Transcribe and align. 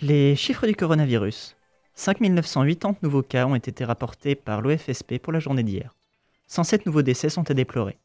Les 0.00 0.36
chiffres 0.36 0.66
du 0.66 0.74
coronavirus. 0.74 1.56
5980 1.94 2.96
nouveaux 3.02 3.22
cas 3.22 3.46
ont 3.46 3.56
été 3.56 3.84
rapportés 3.84 4.34
par 4.34 4.60
l'OFSP 4.60 5.18
pour 5.18 5.32
la 5.32 5.40
journée 5.40 5.62
d'hier. 5.62 5.94
107 6.46 6.86
nouveaux 6.86 7.02
décès 7.02 7.28
sont 7.28 7.50
à 7.50 7.54
déplorer. 7.54 7.98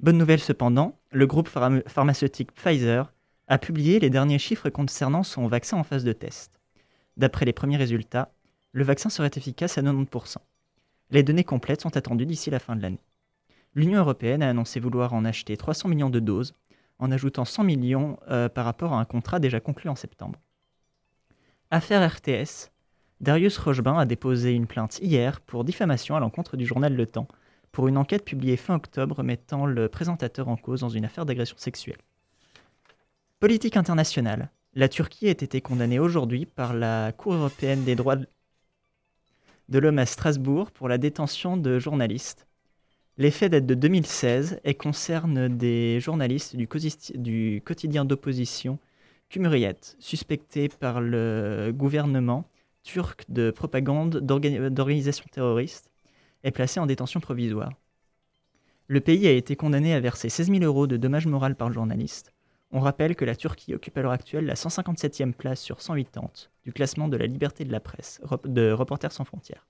Bonne 0.00 0.18
nouvelle 0.18 0.40
cependant, 0.40 0.98
le 1.10 1.26
groupe 1.26 1.48
pharma- 1.48 1.86
pharmaceutique 1.88 2.52
Pfizer 2.52 3.12
a 3.48 3.58
publié 3.58 4.00
les 4.00 4.10
derniers 4.10 4.38
chiffres 4.38 4.70
concernant 4.70 5.22
son 5.22 5.46
vaccin 5.46 5.76
en 5.76 5.84
phase 5.84 6.04
de 6.04 6.12
test. 6.12 6.58
D'après 7.16 7.44
les 7.44 7.52
premiers 7.52 7.76
résultats, 7.76 8.32
le 8.72 8.84
vaccin 8.84 9.10
serait 9.10 9.30
efficace 9.36 9.78
à 9.78 9.82
90%. 9.82 10.36
Les 11.10 11.22
données 11.22 11.44
complètes 11.44 11.82
sont 11.82 11.96
attendues 11.96 12.26
d'ici 12.26 12.50
la 12.50 12.58
fin 12.58 12.74
de 12.74 12.82
l'année. 12.82 13.04
L'Union 13.74 14.00
européenne 14.00 14.42
a 14.42 14.48
annoncé 14.50 14.80
vouloir 14.80 15.12
en 15.14 15.24
acheter 15.24 15.56
300 15.56 15.88
millions 15.88 16.10
de 16.10 16.20
doses, 16.20 16.54
en 16.98 17.10
ajoutant 17.10 17.44
100 17.44 17.64
millions 17.64 18.18
euh, 18.28 18.48
par 18.48 18.64
rapport 18.64 18.92
à 18.92 19.00
un 19.00 19.04
contrat 19.04 19.40
déjà 19.40 19.60
conclu 19.60 19.88
en 19.88 19.96
septembre. 19.96 20.40
Affaire 21.70 22.08
RTS, 22.08 22.70
Darius 23.20 23.58
Rochebin 23.58 23.98
a 23.98 24.06
déposé 24.06 24.52
une 24.52 24.66
plainte 24.66 24.98
hier 25.00 25.40
pour 25.40 25.64
diffamation 25.64 26.16
à 26.16 26.20
l'encontre 26.20 26.56
du 26.56 26.66
journal 26.66 26.94
Le 26.94 27.06
Temps, 27.06 27.28
pour 27.72 27.88
une 27.88 27.96
enquête 27.96 28.24
publiée 28.24 28.56
fin 28.56 28.76
octobre 28.76 29.22
mettant 29.22 29.66
le 29.66 29.88
présentateur 29.88 30.48
en 30.48 30.56
cause 30.56 30.80
dans 30.80 30.88
une 30.88 31.04
affaire 31.04 31.26
d'agression 31.26 31.56
sexuelle. 31.58 31.98
Politique 33.40 33.76
internationale. 33.76 34.50
La 34.74 34.88
Turquie 34.88 35.28
a 35.28 35.30
été 35.30 35.60
condamnée 35.60 35.98
aujourd'hui 35.98 36.46
par 36.46 36.74
la 36.74 37.12
Cour 37.12 37.34
européenne 37.34 37.84
des 37.84 37.94
droits 37.94 38.16
de 39.68 39.78
l'homme 39.78 39.98
à 39.98 40.06
Strasbourg 40.06 40.70
pour 40.70 40.88
la 40.88 40.98
détention 40.98 41.56
de 41.56 41.78
journalistes. 41.78 42.46
Les 43.16 43.30
faits 43.30 43.52
datent 43.52 43.66
de 43.66 43.74
2016 43.74 44.60
et 44.64 44.74
concernent 44.74 45.46
des 45.46 46.00
journalistes 46.00 46.56
du, 46.56 46.66
quotidien 47.64 48.04
d'opposition 48.04 48.80
Cumhuriyet, 49.28 49.76
suspectés 50.00 50.68
par 50.68 51.00
le 51.00 51.70
gouvernement 51.72 52.44
turc 52.82 53.24
de 53.28 53.52
propagande 53.52 54.18
d'organi- 54.18 54.68
d'organisation 54.68 55.24
terroriste 55.30 55.92
et 56.42 56.50
placés 56.50 56.80
en 56.80 56.86
détention 56.86 57.20
provisoire. 57.20 57.72
Le 58.88 59.00
pays 59.00 59.28
a 59.28 59.32
été 59.32 59.54
condamné 59.54 59.94
à 59.94 60.00
verser 60.00 60.28
16 60.28 60.50
000 60.50 60.64
euros 60.64 60.88
de 60.88 60.96
dommages 60.96 61.26
moraux 61.26 61.54
par 61.54 61.72
journaliste. 61.72 62.32
On 62.72 62.80
rappelle 62.80 63.14
que 63.14 63.24
la 63.24 63.36
Turquie 63.36 63.74
occupe 63.74 63.96
à 63.96 64.02
l'heure 64.02 64.10
actuelle 64.10 64.44
la 64.44 64.54
157e 64.54 65.32
place 65.32 65.60
sur 65.60 65.80
180 65.80 66.48
du 66.64 66.72
classement 66.72 67.06
de 67.06 67.16
la 67.16 67.26
liberté 67.26 67.64
de 67.64 67.70
la 67.70 67.78
presse 67.78 68.20
de 68.44 68.72
Reporters 68.72 69.12
sans 69.12 69.24
frontières. 69.24 69.68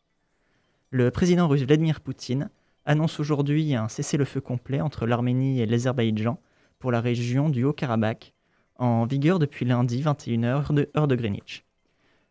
Le 0.91 1.11
président 1.11 1.47
russe 1.47 1.63
Vladimir 1.63 2.01
Poutine 2.01 2.49
annonce 2.87 3.21
aujourd'hui 3.21 3.75
un 3.75 3.89
cessez-le-feu 3.89 4.41
complet 4.41 4.81
entre 4.81 5.07
l'Arménie 5.07 5.61
et 5.61 5.67
l'Azerbaïdjan 5.67 6.39
pour 6.79 6.93
la 6.93 7.01
région 7.01 7.49
du 7.49 7.65
Haut-Karabakh, 7.65 8.35
en 8.77 9.07
vigueur 9.07 9.39
depuis 9.39 9.65
lundi 9.65 10.03
21h 10.03 10.45
heure 10.45 10.73
de, 10.73 10.91
heure 10.97 11.09
de 11.09 11.17
Greenwich. 11.17 11.65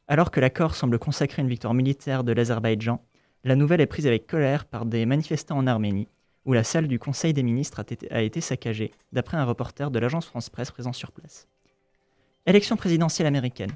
Alors 0.08 0.32
que 0.32 0.40
l'accord 0.40 0.76
semble 0.76 1.00
consacrer 1.00 1.42
une 1.42 1.48
victoire 1.48 1.73
militaire 1.73 2.23
de 2.23 2.34
l'Azerbaïdjan, 2.34 3.02
la 3.44 3.56
nouvelle 3.56 3.82
est 3.82 3.88
prise 3.88 4.08
avec 4.08 4.28
colère 4.28 4.66
par 4.66 4.86
des 4.86 5.06
manifestants 5.06 5.58
en 5.58 5.68
Arménie, 5.68 6.10
où 6.45 6.54
la 6.54 6.64
salle 6.64 6.88
du 6.88 7.00
Conseil 7.00 7.34
des 7.34 7.44
ministres 7.44 7.80
a 7.80 8.16
a 8.16 8.22
été 8.22 8.42
saccagée, 8.42 8.92
d'après 9.12 9.38
un 9.38 9.45
reporter 9.45 9.92
de 9.92 10.00
l'agence 10.00 10.26
France-Presse 10.26 10.72
présent 10.72 10.94
sur 10.94 11.12
place. 11.12 11.48
Élection 12.45 12.76
présidentielle 12.76 13.28
américaine. 13.28 13.72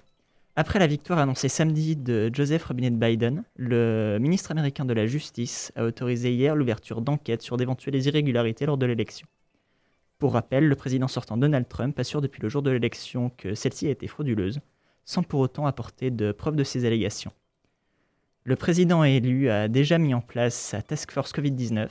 Après 0.60 0.80
la 0.80 0.88
victoire 0.88 1.20
annoncée 1.20 1.50
samedi 1.50 1.96
de 1.96 2.32
Joseph 2.34 2.64
Robinette 2.64 2.98
Biden, 2.98 3.44
le 3.58 4.18
ministre 4.20 4.50
américain 4.50 4.86
de 4.86 4.94
la 4.94 5.06
Justice 5.06 5.72
a 5.76 5.84
autorisé 5.84 6.34
hier 6.34 6.56
l'ouverture 6.56 7.02
d'enquêtes 7.02 7.44
sur 7.44 7.58
d'éventuelles 7.58 8.04
irrégularités 8.04 8.66
lors 8.66 8.80
de 8.80 8.88
l'élection. 8.88 9.28
Pour 10.18 10.34
rappel, 10.34 10.68
le 10.68 10.76
président 10.76 11.08
sortant 11.08 11.38
Donald 11.38 11.68
Trump 11.68 12.00
assure 12.00 12.22
depuis 12.22 12.42
le 12.42 12.50
jour 12.50 12.64
de 12.64 12.72
l'élection 12.72 13.30
que 13.38 13.54
celle-ci 13.54 13.86
a 13.86 13.92
été 13.92 14.08
frauduleuse, 14.08 14.60
sans 15.06 15.22
pour 15.22 15.42
autant 15.42 15.68
apporter 15.68 16.10
de 16.10 16.32
preuves 16.32 16.56
de 16.56 16.64
ces 16.64 16.86
allégations. 16.86 17.34
Le 18.44 18.56
président 18.56 19.04
élu 19.04 19.52
a 19.52 19.68
déjà 19.68 20.00
mis 20.00 20.16
en 20.16 20.22
place 20.22 20.56
sa 20.56 20.82
task 20.82 21.12
force 21.12 21.34
Covid-19, 21.34 21.88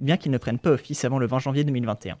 bien 0.00 0.16
qu'il 0.16 0.32
ne 0.32 0.38
prenne 0.38 0.58
pas 0.58 0.70
office 0.70 1.04
avant 1.04 1.18
le 1.18 1.26
20 1.26 1.40
janvier 1.40 1.64
2021. 1.64 2.18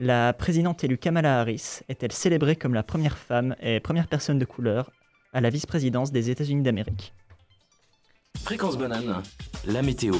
La 0.00 0.32
présidente 0.32 0.82
élue 0.82 0.98
Kamala 0.98 1.38
Harris 1.38 1.82
est-elle 1.88 2.10
célébrée 2.10 2.56
comme 2.56 2.74
la 2.74 2.82
première 2.82 3.16
femme 3.16 3.54
et 3.60 3.78
première 3.78 4.08
personne 4.08 4.40
de 4.40 4.44
couleur 4.44 4.90
à 5.32 5.40
la 5.40 5.50
vice-présidence 5.50 6.12
des 6.12 6.30
États-Unis 6.30 6.62
d'Amérique 6.62 7.14
Fréquence 8.42 8.76
banane, 8.76 9.22
la 9.66 9.82
météo. 9.82 10.14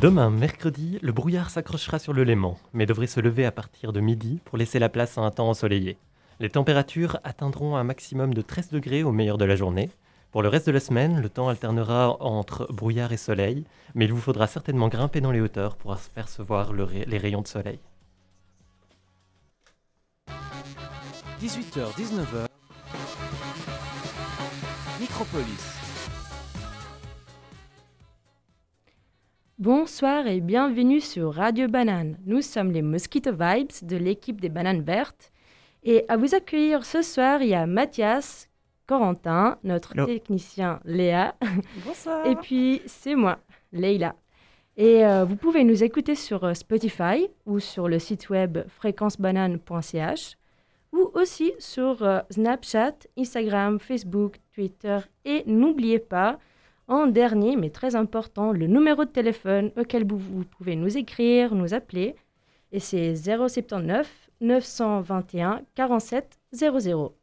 Demain, 0.00 0.30
mercredi, 0.30 0.98
le 1.02 1.10
brouillard 1.12 1.50
s'accrochera 1.50 1.98
sur 1.98 2.12
le 2.12 2.22
Léman, 2.22 2.56
mais 2.72 2.86
devrait 2.86 3.06
se 3.08 3.18
lever 3.20 3.44
à 3.46 3.50
partir 3.52 3.92
de 3.92 4.00
midi 4.00 4.40
pour 4.44 4.58
laisser 4.58 4.78
la 4.78 4.88
place 4.88 5.18
à 5.18 5.22
un 5.22 5.30
temps 5.30 5.48
ensoleillé. 5.48 5.96
Les 6.38 6.50
températures 6.50 7.18
atteindront 7.24 7.76
un 7.76 7.82
maximum 7.82 8.32
de 8.34 8.42
13 8.42 8.70
degrés 8.70 9.02
au 9.02 9.10
meilleur 9.10 9.38
de 9.38 9.44
la 9.44 9.56
journée. 9.56 9.90
Pour 10.30 10.42
le 10.42 10.48
reste 10.48 10.66
de 10.66 10.72
la 10.72 10.78
semaine, 10.80 11.20
le 11.20 11.28
temps 11.28 11.48
alternera 11.48 12.16
entre 12.22 12.70
brouillard 12.72 13.12
et 13.12 13.16
soleil, 13.16 13.64
mais 13.94 14.04
il 14.04 14.12
vous 14.12 14.20
faudra 14.20 14.46
certainement 14.46 14.88
grimper 14.88 15.20
dans 15.20 15.32
les 15.32 15.40
hauteurs 15.40 15.74
pour 15.76 15.92
apercevoir 15.92 16.72
le 16.72 16.84
ray- 16.84 17.04
les 17.06 17.18
rayons 17.18 17.42
de 17.42 17.48
soleil. 17.48 17.80
18h, 21.40 21.94
19h. 21.96 22.46
Micropolis. 25.08 25.64
Bonsoir 29.58 30.26
et 30.26 30.40
bienvenue 30.40 31.00
sur 31.00 31.34
Radio 31.34 31.66
Banane. 31.68 32.16
Nous 32.26 32.42
sommes 32.42 32.70
les 32.72 32.82
Mosquito 32.82 33.30
Vibes 33.32 33.72
de 33.82 33.96
l'équipe 33.96 34.40
des 34.40 34.48
Bananes 34.48 34.82
Vertes. 34.82 35.32
Et 35.82 36.04
à 36.08 36.16
vous 36.16 36.34
accueillir 36.34 36.84
ce 36.84 37.02
soir, 37.02 37.42
il 37.42 37.48
y 37.48 37.54
a 37.54 37.66
Mathias, 37.66 38.48
Corentin, 38.86 39.58
notre 39.64 39.92
Hello. 39.94 40.06
technicien 40.06 40.80
Léa, 40.84 41.34
Bonsoir. 41.86 42.26
et 42.26 42.36
puis 42.36 42.82
c'est 42.86 43.14
moi, 43.14 43.38
Leïla. 43.72 44.14
Et 44.76 45.04
euh, 45.04 45.24
vous 45.24 45.36
pouvez 45.36 45.64
nous 45.64 45.82
écouter 45.82 46.14
sur 46.14 46.44
euh, 46.44 46.54
Spotify 46.54 47.28
ou 47.46 47.58
sur 47.58 47.88
le 47.88 47.98
site 47.98 48.28
web 48.30 48.58
fréquencebanane.ch 48.68 50.36
ou 50.92 51.10
aussi 51.14 51.52
sur 51.58 52.02
euh, 52.02 52.20
Snapchat, 52.30 52.94
Instagram, 53.18 53.78
Facebook, 53.78 54.36
Twitter. 54.54 54.98
Et 55.24 55.42
n'oubliez 55.46 55.98
pas, 55.98 56.38
en 56.88 57.06
dernier, 57.06 57.56
mais 57.56 57.70
très 57.70 57.96
important, 57.96 58.52
le 58.52 58.66
numéro 58.66 59.04
de 59.04 59.10
téléphone 59.10 59.70
auquel 59.76 60.06
vous, 60.06 60.18
vous 60.18 60.44
pouvez 60.44 60.76
nous 60.76 60.96
écrire, 60.96 61.54
nous 61.54 61.74
appeler. 61.74 62.16
Et 62.72 62.80
c'est 62.80 63.14
079 63.14 64.30
921 64.40 65.62
47 65.74 66.38
00. 66.52 67.14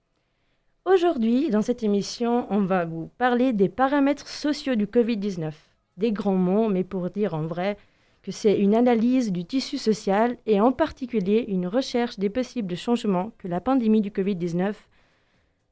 Aujourd'hui, 0.86 1.50
dans 1.50 1.64
cette 1.64 1.82
émission, 1.82 2.46
on 2.52 2.62
va 2.62 2.86
vous 2.86 3.09
parler 3.18 3.53
des 3.53 3.70
paramètres 3.70 4.28
sociaux 4.28 4.76
du 4.76 4.86
Covid-19. 4.86 5.52
Des 5.97 6.12
grands 6.12 6.36
mots, 6.36 6.70
mais 6.70 6.84
pour 6.84 7.09
dire 7.09 7.34
en 7.34 7.47
vrai 7.47 7.78
que 8.25 8.31
c'est 8.31 8.58
une 8.58 8.74
analyse 8.74 9.31
du 9.31 9.46
tissu 9.46 9.78
social 9.78 10.36
et 10.47 10.59
en 10.59 10.72
particulier 10.72 11.46
une 11.47 11.68
recherche 11.68 12.18
des 12.18 12.31
possibles 12.31 12.75
changements 12.75 13.31
que 13.38 13.47
la 13.47 13.62
pandémie 13.62 14.02
du 14.02 14.09
Covid-19 14.09 14.74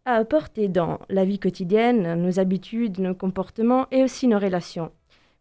a 0.06 0.14
apporté 0.14 0.68
dans 0.68 1.00
la 1.10 1.26
vie 1.26 1.40
quotidienne, 1.40 2.14
nos 2.22 2.40
habitudes, 2.40 3.00
nos 3.00 3.16
comportements 3.16 3.88
et 3.90 4.04
aussi 4.04 4.28
nos 4.28 4.38
relations. 4.38 4.92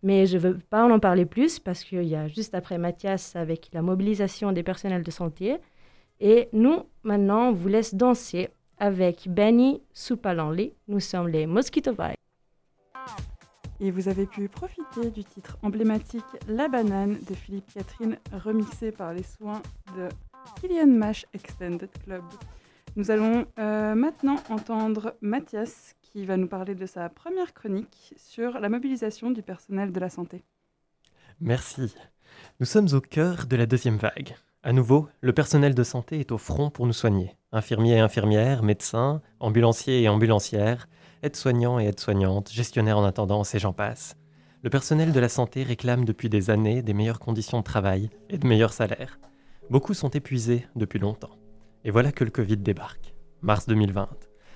Mais 0.03 0.25
je 0.25 0.39
ne 0.39 0.43
veux 0.43 0.59
pas 0.71 0.91
en 0.91 0.99
parler 0.99 1.27
plus 1.27 1.59
parce 1.59 1.85
qu'il 1.85 2.05
y 2.05 2.17
a 2.17 2.29
juste 2.29 2.55
après 2.55 2.79
Mathias 2.79 3.37
avec 3.37 3.69
la 3.75 3.83
mobilisation 3.83 4.51
des 4.53 4.63
personnels 4.63 5.03
de 5.03 5.11
santé. 5.11 5.59
Et 6.19 6.49
nous, 6.55 6.85
maintenant, 7.03 7.49
on 7.49 7.53
vous 7.53 7.69
laisse 7.69 7.95
danser 7.95 8.49
avec 8.79 9.29
Benny 9.29 9.83
Soupalanli. 9.93 10.73
Nous 10.89 11.01
sommes 11.01 11.29
les 11.29 11.47
Mosquito 11.47 11.91
Vibes. 11.91 12.22
Et 13.85 13.91
vous 13.91 14.07
avez 14.07 14.27
pu 14.27 14.49
profiter 14.49 15.11
du 15.11 15.25
titre 15.25 15.59
emblématique 15.61 16.23
La 16.47 16.69
banane 16.69 17.19
de 17.29 17.35
Philippe 17.35 17.67
Catherine, 17.75 18.17
remixé 18.33 18.93
par 18.93 19.13
les 19.13 19.25
soins 19.25 19.61
de 19.97 20.09
Kylian 20.61 20.87
Mash 20.87 21.27
Extended 21.35 21.91
Club. 22.05 22.23
Nous 22.95 23.11
allons 23.11 23.45
euh, 23.59 23.97
maintenant 23.97 24.37
entendre 24.51 25.17
Mathias 25.21 25.97
qui 26.01 26.25
va 26.25 26.37
nous 26.37 26.47
parler 26.47 26.77
de 26.77 26.87
sa 26.87 27.09
première 27.09 27.55
chronique 27.55 28.15
sur 28.17 28.61
la 28.61 28.69
mobilisation 28.69 29.33
du 29.33 29.43
personnel 29.43 29.91
de 29.91 29.99
la 29.99 30.11
santé. 30.11 30.45
Merci. 31.41 31.93
Nous 32.61 32.67
sommes 32.67 32.89
au 32.93 33.01
cœur 33.01 33.47
de 33.47 33.57
la 33.57 33.67
deuxième 33.67 33.97
vague. 33.97 34.37
À 34.63 34.73
nouveau, 34.73 35.09
le 35.23 35.33
personnel 35.33 35.75
de 35.75 35.83
santé 35.83 36.21
est 36.21 36.31
au 36.31 36.39
front 36.39 36.71
pour 36.71 36.87
nous 36.87 36.93
soigner. 36.93 37.35
Infirmiers 37.51 37.97
et 37.97 37.99
infirmières, 38.01 38.63
médecins, 38.63 39.23
ambulanciers 39.41 40.03
et 40.03 40.09
ambulancières, 40.09 40.87
aides-soignants 41.23 41.79
et 41.79 41.87
aides-soignantes, 41.87 42.51
gestionnaires 42.51 42.99
en 42.99 43.05
attendance 43.05 43.55
et 43.55 43.59
j'en 43.59 43.73
passe. 43.73 44.17
Le 44.63 44.71
personnel 44.71 45.13
de 45.13 45.21
la 45.21 45.29
santé 45.29 45.63
réclame 45.63 46.05
depuis 46.05 46.29
des 46.29 46.51
années 46.51 46.83
des 46.83 46.95
meilleures 46.95 47.19
conditions 47.19 47.59
de 47.59 47.65
travail 47.65 48.11
et 48.29 48.39
de 48.39 48.47
meilleurs 48.47 48.73
salaires. 48.73 49.19
Beaucoup 49.71 49.95
sont 49.95 50.11
épuisés 50.11 50.67
depuis 50.77 50.99
longtemps. 50.99 51.37
Et 51.85 51.91
voilà 51.91 52.13
que 52.13 52.25
le 52.25 52.31
Covid 52.31 52.59
débarque. 52.59 53.15
Mars 53.41 53.67
2020. 53.67 54.09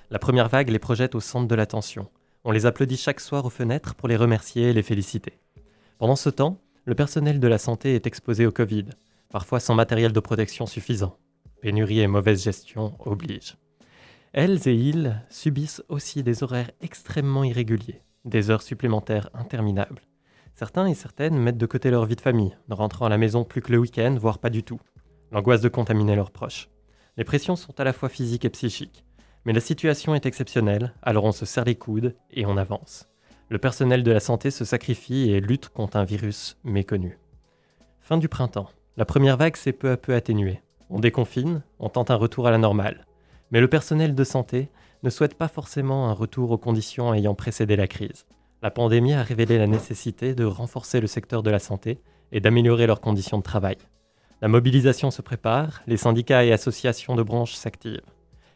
La 0.09 0.19
première 0.19 0.47
vague 0.47 0.69
les 0.69 0.79
projette 0.79 1.15
au 1.15 1.19
centre 1.19 1.47
de 1.47 1.55
l'attention. 1.55 2.09
On 2.43 2.51
les 2.51 2.65
applaudit 2.65 2.95
chaque 2.95 3.19
soir 3.19 3.43
aux 3.45 3.49
fenêtres 3.49 3.95
pour 3.95 4.07
les 4.07 4.15
remercier 4.15 4.69
et 4.69 4.73
les 4.73 4.83
féliciter. 4.83 5.39
Pendant 5.97 6.15
ce 6.15 6.29
temps, 6.29 6.61
le 6.85 6.95
personnel 6.95 7.41
de 7.41 7.47
la 7.47 7.57
santé 7.57 7.95
est 7.95 8.07
exposé 8.07 8.45
au 8.45 8.51
Covid. 8.51 8.85
parfois 9.29 9.59
sans 9.59 9.75
matériel 9.75 10.13
de 10.13 10.19
protection 10.21 10.65
suffisant. 10.65 11.17
Pénurie 11.61 11.99
et 11.99 12.07
mauvaise 12.07 12.41
gestion 12.41 12.95
obligent. 13.05 13.57
Elles 14.33 14.67
et 14.67 14.73
ils 14.73 15.21
subissent 15.29 15.83
aussi 15.89 16.23
des 16.23 16.43
horaires 16.43 16.71
extrêmement 16.81 17.43
irréguliers, 17.43 18.01
des 18.25 18.49
heures 18.49 18.61
supplémentaires 18.61 19.29
interminables. 19.33 20.01
Certains 20.53 20.87
et 20.87 20.95
certaines 20.95 21.37
mettent 21.37 21.57
de 21.57 21.65
côté 21.65 21.91
leur 21.91 22.05
vie 22.05 22.15
de 22.15 22.21
famille, 22.21 22.57
ne 22.67 22.75
rentrant 22.75 23.05
à 23.05 23.09
la 23.09 23.17
maison 23.17 23.43
plus 23.43 23.61
que 23.61 23.71
le 23.71 23.77
week-end, 23.77 24.15
voire 24.19 24.39
pas 24.39 24.49
du 24.49 24.63
tout. 24.63 24.79
L'angoisse 25.31 25.61
de 25.61 25.69
contaminer 25.69 26.15
leurs 26.15 26.31
proches. 26.31 26.69
Les 27.15 27.23
pressions 27.23 27.55
sont 27.55 27.79
à 27.79 27.83
la 27.83 27.93
fois 27.93 28.09
physiques 28.09 28.45
et 28.45 28.49
psychiques. 28.49 29.05
Mais 29.45 29.53
la 29.53 29.61
situation 29.61 30.13
est 30.13 30.25
exceptionnelle, 30.25 30.93
alors 31.01 31.23
on 31.23 31.31
se 31.31 31.45
serre 31.45 31.65
les 31.65 31.75
coudes 31.75 32.15
et 32.31 32.45
on 32.45 32.57
avance. 32.57 33.07
Le 33.49 33.57
personnel 33.57 34.03
de 34.03 34.11
la 34.11 34.19
santé 34.19 34.51
se 34.51 34.65
sacrifie 34.65 35.31
et 35.31 35.39
lutte 35.39 35.69
contre 35.69 35.97
un 35.97 36.03
virus 36.03 36.57
méconnu. 36.65 37.17
Fin 38.01 38.17
du 38.17 38.27
printemps. 38.27 38.69
La 38.97 39.05
première 39.05 39.37
vague 39.37 39.55
s'est 39.55 39.73
peu 39.73 39.89
à 39.89 39.97
peu 39.97 40.13
atténuée. 40.15 40.61
On 40.89 40.99
déconfine, 40.99 41.63
on 41.79 41.87
tente 41.87 42.11
un 42.11 42.15
retour 42.15 42.45
à 42.45 42.51
la 42.51 42.57
normale. 42.57 43.06
Mais 43.51 43.61
le 43.61 43.67
personnel 43.67 44.15
de 44.15 44.23
santé 44.23 44.69
ne 45.03 45.09
souhaite 45.09 45.35
pas 45.35 45.47
forcément 45.47 46.09
un 46.09 46.13
retour 46.13 46.51
aux 46.51 46.57
conditions 46.57 47.13
ayant 47.13 47.35
précédé 47.35 47.75
la 47.75 47.87
crise. 47.87 48.25
La 48.61 48.71
pandémie 48.71 49.13
a 49.13 49.23
révélé 49.23 49.57
la 49.57 49.67
nécessité 49.67 50.33
de 50.33 50.43
renforcer 50.43 50.99
le 50.99 51.07
secteur 51.07 51.43
de 51.43 51.51
la 51.51 51.59
santé 51.59 51.99
et 52.31 52.39
d'améliorer 52.39 52.87
leurs 52.87 53.01
conditions 53.01 53.37
de 53.37 53.43
travail. 53.43 53.77
La 54.41 54.47
mobilisation 54.47 55.11
se 55.11 55.21
prépare, 55.21 55.81
les 55.87 55.97
syndicats 55.97 56.43
et 56.43 56.51
associations 56.51 57.15
de 57.15 57.23
branches 57.23 57.53
s'activent. 57.53 58.01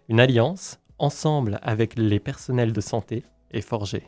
Une 0.09 0.19
alliance, 0.19 0.79
ensemble 0.97 1.59
avec 1.63 1.97
les 1.97 2.19
personnels 2.19 2.73
de 2.73 2.81
santé, 2.81 3.23
est 3.51 3.61
forgée. 3.61 4.03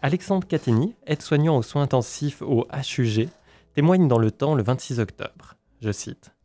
Alexandre 0.00 0.46
Catini, 0.46 0.94
aide-soignant 1.06 1.56
aux 1.56 1.62
soins 1.62 1.82
intensifs 1.82 2.42
au 2.42 2.66
HUG, 2.72 3.28
témoigne 3.74 4.08
dans 4.08 4.18
le 4.18 4.30
temps 4.30 4.54
le 4.54 4.62
26 4.62 5.00
octobre. 5.00 5.54
Je 5.80 5.92
cite 5.92 6.35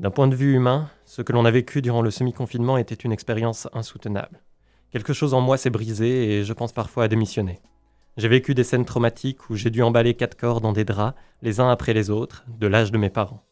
D'un 0.00 0.10
point 0.10 0.28
de 0.28 0.34
vue 0.34 0.54
humain, 0.54 0.88
ce 1.04 1.20
que 1.20 1.34
l'on 1.34 1.44
a 1.44 1.50
vécu 1.50 1.82
durant 1.82 2.00
le 2.00 2.10
semi-confinement 2.10 2.78
était 2.78 2.94
une 2.94 3.12
expérience 3.12 3.68
insoutenable. 3.74 4.40
Quelque 4.90 5.12
chose 5.12 5.34
en 5.34 5.42
moi 5.42 5.58
s'est 5.58 5.68
brisé 5.68 6.38
et 6.38 6.42
je 6.42 6.52
pense 6.54 6.72
parfois 6.72 7.04
à 7.04 7.08
démissionner. 7.08 7.60
J'ai 8.16 8.28
vécu 8.28 8.54
des 8.54 8.64
scènes 8.64 8.86
traumatiques 8.86 9.50
où 9.50 9.56
j'ai 9.56 9.68
dû 9.68 9.82
emballer 9.82 10.14
quatre 10.14 10.38
corps 10.38 10.62
dans 10.62 10.72
des 10.72 10.86
draps, 10.86 11.14
les 11.42 11.60
uns 11.60 11.70
après 11.70 11.92
les 11.92 12.08
autres, 12.08 12.46
de 12.48 12.66
l'âge 12.66 12.92
de 12.92 12.96
mes 12.96 13.10
parents. 13.10 13.42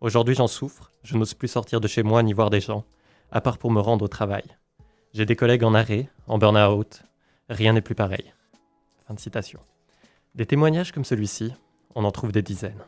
Aujourd'hui 0.00 0.36
j'en 0.36 0.46
souffre, 0.46 0.92
je 1.02 1.16
n'ose 1.16 1.34
plus 1.34 1.48
sortir 1.48 1.80
de 1.80 1.88
chez 1.88 2.04
moi 2.04 2.22
ni 2.22 2.34
voir 2.34 2.50
des 2.50 2.60
gens, 2.60 2.84
à 3.32 3.40
part 3.40 3.58
pour 3.58 3.72
me 3.72 3.80
rendre 3.80 4.04
au 4.04 4.08
travail. 4.08 4.44
J'ai 5.12 5.26
des 5.26 5.34
collègues 5.34 5.64
en 5.64 5.74
arrêt, 5.74 6.08
en 6.28 6.38
burn-out, 6.38 7.02
rien 7.48 7.72
n'est 7.72 7.80
plus 7.80 7.96
pareil. 7.96 8.32
Des 10.36 10.46
témoignages 10.46 10.92
comme 10.92 11.04
celui-ci, 11.04 11.52
on 11.96 12.04
en 12.04 12.12
trouve 12.12 12.30
des 12.30 12.42
dizaines. 12.42 12.84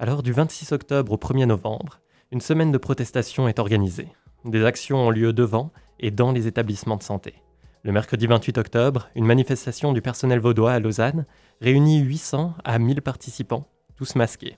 Alors 0.00 0.22
du 0.22 0.30
26 0.30 0.70
octobre 0.70 1.10
au 1.10 1.16
1er 1.16 1.46
novembre, 1.46 1.98
une 2.30 2.40
semaine 2.40 2.70
de 2.70 2.78
protestation 2.78 3.48
est 3.48 3.58
organisée. 3.58 4.06
Des 4.44 4.64
actions 4.64 5.08
ont 5.08 5.10
lieu 5.10 5.32
devant 5.32 5.72
et 5.98 6.12
dans 6.12 6.30
les 6.30 6.46
établissements 6.46 6.96
de 6.96 7.02
santé. 7.02 7.34
Le 7.82 7.90
mercredi 7.90 8.28
28 8.28 8.58
octobre, 8.58 9.08
une 9.16 9.26
manifestation 9.26 9.92
du 9.92 10.00
personnel 10.00 10.38
vaudois 10.38 10.72
à 10.72 10.78
Lausanne 10.78 11.26
réunit 11.60 11.98
800 11.98 12.54
à 12.62 12.78
1000 12.78 13.02
participants, 13.02 13.66
tous 13.96 14.14
masqués. 14.14 14.56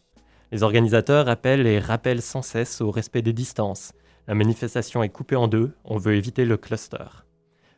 Les 0.52 0.62
organisateurs 0.62 1.30
appellent 1.30 1.66
et 1.66 1.78
rappellent 1.78 2.20
sans 2.20 2.42
cesse 2.42 2.82
au 2.82 2.90
respect 2.90 3.22
des 3.22 3.32
distances. 3.32 3.94
La 4.28 4.34
manifestation 4.34 5.02
est 5.02 5.08
coupée 5.08 5.36
en 5.36 5.48
deux, 5.48 5.72
on 5.86 5.96
veut 5.96 6.16
éviter 6.16 6.44
le 6.44 6.58
cluster. 6.58 7.24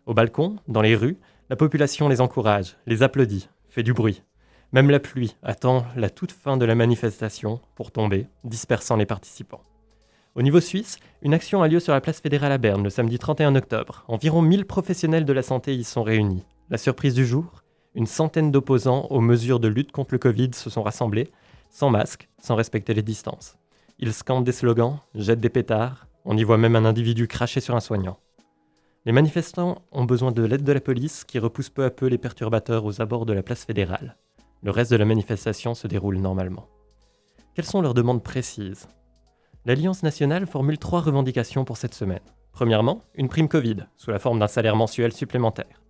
Au 0.07 0.15
balcon, 0.15 0.57
dans 0.67 0.83
les 0.83 0.97
rues, 0.97 1.19
la 1.49 1.55
population 1.55 2.09
les 2.09 2.21
encourage, 2.21 2.77
les 2.87 3.05
applaudit, 3.05 3.51
fait 3.69 3.85
du 3.85 3.93
bruit. 3.93 4.25
Même 4.73 4.89
la 4.89 5.01
pluie 5.01 5.37
attend 5.43 5.85
la 5.97 6.09
toute 6.09 6.33
fin 6.33 6.57
de 6.57 6.65
la 6.65 6.75
manifestation 6.75 7.61
pour 7.75 7.91
tomber, 7.91 8.27
dispersant 8.43 8.97
les 8.97 9.05
participants. 9.05 9.61
Au 10.35 10.41
niveau 10.41 10.61
suisse, 10.61 10.97
une 11.21 11.35
action 11.35 11.63
a 11.63 11.69
lieu 11.69 11.79
sur 11.79 11.93
la 11.93 12.01
place 12.01 12.21
fédérale 12.21 12.53
à 12.53 12.57
Berne 12.57 12.83
le 12.83 12.89
samedi 12.89 13.19
31 13.19 13.55
octobre. 13.55 14.03
Environ 14.09 14.41
1000 14.41 14.65
professionnels 14.65 15.27
de 15.27 15.33
la 15.35 15.43
santé 15.43 15.75
y 15.75 15.85
sont 15.85 16.03
réunis. 16.03 16.43
La 16.71 16.79
surprise 16.79 17.13
du 17.13 17.27
jour 17.27 17.63
Une 17.95 18.07
centaine 18.07 18.51
d'opposants 18.51 19.09
aux 19.11 19.21
mesures 19.21 19.61
de 19.61 19.69
lutte 19.69 19.93
contre 19.93 20.15
le 20.15 20.19
Covid 20.19 20.55
se 20.55 20.71
sont 20.71 20.83
rassemblés 20.83 21.31
sans 21.69 21.91
masque, 21.91 22.31
sans 22.39 22.55
respecter 22.55 22.95
les 22.95 23.03
distances. 23.03 23.59
Ils 23.99 24.15
scandent 24.15 24.45
des 24.45 24.53
slogans, 24.53 25.01
jettent 25.15 25.41
des 25.41 25.51
pétards, 25.51 26.07
on 26.25 26.37
y 26.39 26.45
voit 26.45 26.57
même 26.57 26.77
un 26.77 26.87
individu 26.87 27.29
cracher 27.29 27.61
sur 27.61 27.77
un 27.77 27.81
soignant. 27.81 28.19
Les 29.05 29.13
manifestants 29.13 29.83
ont 29.93 30.05
besoin 30.05 30.33
de 30.33 30.43
l'aide 30.43 30.65
de 30.65 30.73
la 30.73 30.81
police 30.81 31.25
qui 31.25 31.39
repousse 31.39 31.69
peu 31.69 31.85
à 31.85 31.91
peu 31.91 32.07
les 32.07 32.19
perturbateurs 32.19 32.87
aux 32.87 33.03
abords 33.03 33.27
de 33.27 33.35
la 33.35 33.43
place 33.43 33.67
fédérale. 33.67 34.17
Le 34.63 34.71
reste 34.71 34.91
de 34.91 34.97
la 34.97 35.05
manifestation 35.05 35.75
se 35.75 35.87
déroule 35.87 36.19
normalement. 36.19 36.69
Quelles 37.55 37.65
sont 37.65 37.83
leurs 37.83 37.95
demandes 37.95 38.23
précises? 38.23 38.89
L'Alliance 39.65 40.03
nationale 40.03 40.47
formule 40.47 40.79
trois 40.79 41.01
revendications 41.01 41.65
pour 41.65 41.77
cette 41.77 41.95
semaine. 41.95 42.21
Premièrement, 42.53 43.03
une 43.15 43.29
prime 43.29 43.49
Covid, 43.49 43.87
sous 43.97 44.11
la 44.11 44.19
forme 44.19 44.39
d'un 44.39 44.49
salaire 44.49 44.77
mensuel 44.77 45.13
supplémentaire. 45.13 45.83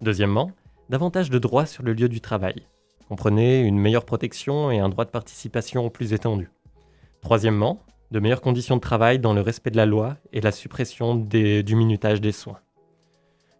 Deuxièmement, 0.00 0.50
davantage 0.88 1.30
de 1.30 1.38
droits 1.38 1.66
sur 1.66 1.82
le 1.82 1.92
lieu 1.92 2.08
du 2.08 2.20
travail, 2.20 2.66
Comprenez 3.08 3.60
une 3.60 3.78
meilleure 3.78 4.06
protection 4.06 4.70
et 4.70 4.78
un 4.78 4.88
droit 4.88 5.04
de 5.04 5.10
participation 5.10 5.90
plus 5.90 6.12
étendu. 6.12 6.50
Troisièmement, 7.20 7.80
de 8.10 8.20
meilleures 8.20 8.40
conditions 8.40 8.76
de 8.76 8.80
travail 8.80 9.18
dans 9.18 9.34
le 9.34 9.40
respect 9.40 9.70
de 9.70 9.76
la 9.76 9.86
loi 9.86 10.16
et 10.32 10.40
la 10.40 10.52
suppression 10.52 11.14
du 11.14 11.74
minutage 11.76 12.20
des 12.20 12.32
soins. 12.32 12.58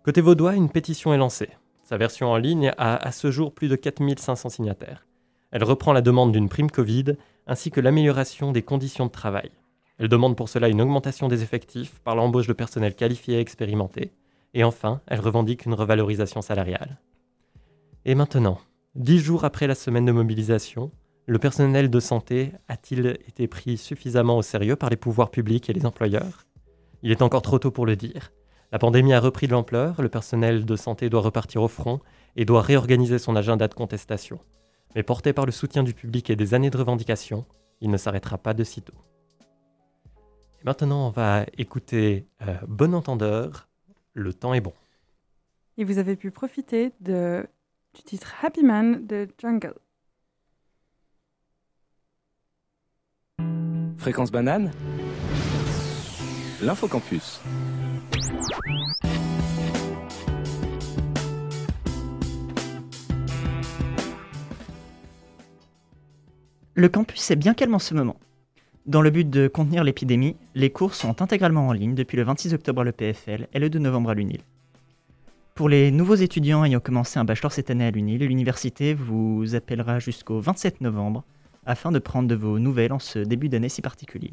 Côté 0.02 0.20
vaudois, 0.20 0.54
une 0.54 0.70
pétition 0.70 1.12
est 1.12 1.18
lancée. 1.18 1.50
Sa 1.84 1.96
version 1.96 2.32
en 2.32 2.36
ligne 2.36 2.72
a 2.76 2.96
à 2.96 3.12
ce 3.12 3.30
jour 3.30 3.54
plus 3.54 3.68
de 3.68 3.76
4500 3.76 4.48
signataires. 4.48 5.06
Elle 5.52 5.62
reprend 5.62 5.92
la 5.92 6.00
demande 6.00 6.32
d'une 6.32 6.48
prime 6.48 6.70
Covid 6.70 7.14
ainsi 7.46 7.70
que 7.70 7.80
l'amélioration 7.80 8.50
des 8.50 8.62
conditions 8.62 9.06
de 9.06 9.12
travail. 9.12 9.52
Elle 9.98 10.08
demande 10.08 10.36
pour 10.36 10.48
cela 10.48 10.68
une 10.68 10.80
augmentation 10.80 11.28
des 11.28 11.42
effectifs 11.42 12.00
par 12.00 12.16
l'embauche 12.16 12.48
de 12.48 12.52
personnel 12.52 12.96
qualifié 12.96 13.36
et 13.36 13.40
expérimenté. 13.40 14.12
Et 14.54 14.64
enfin, 14.64 15.00
elle 15.06 15.20
revendique 15.20 15.66
une 15.66 15.74
revalorisation 15.74 16.42
salariale. 16.42 16.98
Et 18.04 18.16
maintenant, 18.16 18.58
Dix 18.94 19.18
jours 19.18 19.44
après 19.44 19.66
la 19.66 19.74
semaine 19.74 20.04
de 20.04 20.12
mobilisation, 20.12 20.92
le 21.26 21.40
personnel 21.40 21.90
de 21.90 21.98
santé 21.98 22.52
a-t-il 22.68 23.18
été 23.26 23.48
pris 23.48 23.76
suffisamment 23.76 24.38
au 24.38 24.42
sérieux 24.42 24.76
par 24.76 24.88
les 24.88 24.96
pouvoirs 24.96 25.32
publics 25.32 25.68
et 25.68 25.72
les 25.72 25.84
employeurs? 25.84 26.46
Il 27.02 27.10
est 27.10 27.20
encore 27.20 27.42
trop 27.42 27.58
tôt 27.58 27.72
pour 27.72 27.86
le 27.86 27.96
dire. 27.96 28.30
La 28.74 28.80
pandémie 28.80 29.12
a 29.12 29.20
repris 29.20 29.46
de 29.46 29.52
l'ampleur, 29.52 30.02
le 30.02 30.08
personnel 30.08 30.64
de 30.64 30.74
santé 30.74 31.08
doit 31.08 31.20
repartir 31.20 31.62
au 31.62 31.68
front 31.68 32.00
et 32.34 32.44
doit 32.44 32.60
réorganiser 32.60 33.20
son 33.20 33.36
agenda 33.36 33.68
de 33.68 33.74
contestation. 33.74 34.40
Mais 34.96 35.04
porté 35.04 35.32
par 35.32 35.46
le 35.46 35.52
soutien 35.52 35.84
du 35.84 35.94
public 35.94 36.28
et 36.28 36.34
des 36.34 36.54
années 36.54 36.70
de 36.70 36.76
revendication, 36.76 37.44
il 37.80 37.88
ne 37.88 37.96
s'arrêtera 37.96 38.36
pas 38.36 38.52
de 38.52 38.64
sitôt. 38.64 38.96
maintenant, 40.64 41.06
on 41.06 41.10
va 41.10 41.46
écouter 41.56 42.26
euh, 42.42 42.56
Bon 42.66 42.96
Entendeur, 42.96 43.68
Le 44.12 44.34
temps 44.34 44.54
est 44.54 44.60
bon. 44.60 44.72
Et 45.78 45.84
vous 45.84 45.98
avez 45.98 46.16
pu 46.16 46.32
profiter 46.32 46.90
de 47.00 47.46
du 47.94 48.02
titre 48.02 48.34
Happy 48.42 48.64
Man 48.64 49.06
de 49.06 49.28
Jungle. 49.40 49.76
Fréquence 53.98 54.32
banane 54.32 54.72
L'infocampus. 56.60 57.40
Le 66.76 66.88
campus 66.88 67.30
est 67.30 67.36
bien 67.36 67.54
calme 67.54 67.74
en 67.74 67.78
ce 67.78 67.94
moment. 67.94 68.16
Dans 68.86 69.00
le 69.00 69.10
but 69.10 69.30
de 69.30 69.46
contenir 69.46 69.84
l'épidémie, 69.84 70.34
les 70.56 70.70
cours 70.70 70.94
sont 70.94 71.22
intégralement 71.22 71.68
en 71.68 71.72
ligne 71.72 71.94
depuis 71.94 72.16
le 72.16 72.24
26 72.24 72.52
octobre 72.52 72.80
à 72.80 72.84
l'EPFL 72.84 73.46
et 73.52 73.60
le 73.60 73.70
2 73.70 73.78
novembre 73.78 74.10
à 74.10 74.14
l'UNIL. 74.14 74.40
Pour 75.54 75.68
les 75.68 75.92
nouveaux 75.92 76.16
étudiants 76.16 76.64
ayant 76.64 76.80
commencé 76.80 77.20
un 77.20 77.24
bachelor 77.24 77.52
cette 77.52 77.70
année 77.70 77.84
à 77.84 77.92
l'UNIL, 77.92 78.24
l'université 78.24 78.92
vous 78.92 79.54
appellera 79.54 80.00
jusqu'au 80.00 80.40
27 80.40 80.80
novembre 80.80 81.22
afin 81.64 81.92
de 81.92 82.00
prendre 82.00 82.26
de 82.26 82.34
vos 82.34 82.58
nouvelles 82.58 82.92
en 82.92 82.98
ce 82.98 83.20
début 83.20 83.48
d'année 83.48 83.68
si 83.68 83.80
particulier. 83.80 84.32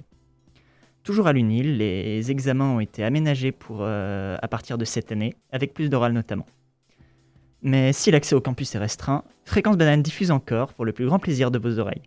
Toujours 1.03 1.27
à 1.27 1.33
l'UNIL, 1.33 1.77
les 1.77 2.31
examens 2.31 2.71
ont 2.71 2.79
été 2.79 3.03
aménagés 3.03 3.51
pour, 3.51 3.81
euh, 3.81 4.35
à 4.41 4.47
partir 4.47 4.79
de 4.79 4.85
cette 4.85 5.11
année, 5.11 5.35
avec 5.51 5.75
plus 5.75 5.89
d'oral 5.89 6.11
notamment. 6.11 6.47
Mais 7.61 7.93
si 7.93 8.09
l'accès 8.09 8.33
au 8.33 8.41
campus 8.41 8.73
est 8.73 8.79
restreint, 8.79 9.23
Fréquence 9.45 9.77
Banane 9.77 10.01
diffuse 10.01 10.31
encore 10.31 10.73
pour 10.73 10.85
le 10.85 10.91
plus 10.91 11.05
grand 11.05 11.19
plaisir 11.19 11.51
de 11.51 11.59
vos 11.59 11.77
oreilles. 11.77 12.01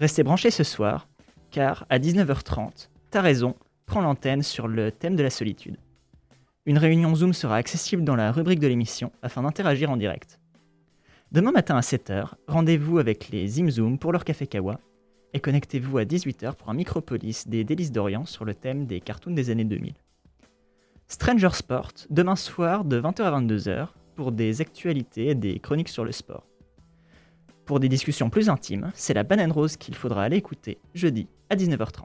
Restez 0.00 0.22
branchés 0.24 0.50
ce 0.50 0.64
soir, 0.64 1.08
car 1.50 1.86
à 1.88 1.98
19h30, 1.98 2.88
T'as 3.10 3.20
raison 3.20 3.54
prend 3.86 4.00
l'antenne 4.00 4.42
sur 4.42 4.66
le 4.66 4.90
thème 4.90 5.14
de 5.14 5.22
la 5.22 5.30
solitude. 5.30 5.76
Une 6.66 6.78
réunion 6.78 7.14
Zoom 7.14 7.32
sera 7.32 7.56
accessible 7.56 8.02
dans 8.02 8.16
la 8.16 8.32
rubrique 8.32 8.58
de 8.58 8.66
l'émission 8.66 9.12
afin 9.22 9.42
d'interagir 9.42 9.88
en 9.88 9.96
direct. 9.96 10.40
Demain 11.30 11.52
matin 11.52 11.76
à 11.76 11.80
7h, 11.80 12.30
rendez-vous 12.48 12.98
avec 12.98 13.28
les 13.28 13.46
Zoom 13.46 13.98
pour 13.98 14.10
leur 14.10 14.24
café 14.24 14.48
kawa 14.48 14.80
et 15.32 15.38
connectez-vous 15.38 15.98
à 15.98 16.04
18h 16.04 16.54
pour 16.54 16.70
un 16.70 16.74
micropolis 16.74 17.46
des 17.46 17.62
délices 17.62 17.92
d'Orient 17.92 18.24
sur 18.24 18.44
le 18.44 18.54
thème 18.54 18.86
des 18.86 19.00
cartoons 19.00 19.30
des 19.30 19.50
années 19.50 19.64
2000. 19.64 19.94
Stranger 21.06 21.50
Sport, 21.52 21.92
demain 22.10 22.36
soir 22.36 22.84
de 22.84 23.00
20h 23.00 23.22
à 23.22 23.40
22h 23.40 23.88
pour 24.16 24.32
des 24.32 24.60
actualités 24.60 25.28
et 25.28 25.34
des 25.36 25.60
chroniques 25.60 25.88
sur 25.88 26.04
le 26.04 26.12
sport. 26.12 26.46
Pour 27.64 27.80
des 27.80 27.88
discussions 27.88 28.28
plus 28.28 28.50
intimes, 28.50 28.90
c'est 28.94 29.14
la 29.14 29.22
banane 29.22 29.52
rose 29.52 29.76
qu'il 29.76 29.94
faudra 29.94 30.24
aller 30.24 30.36
écouter 30.36 30.78
jeudi 30.94 31.28
à 31.48 31.56
19h30. 31.56 32.04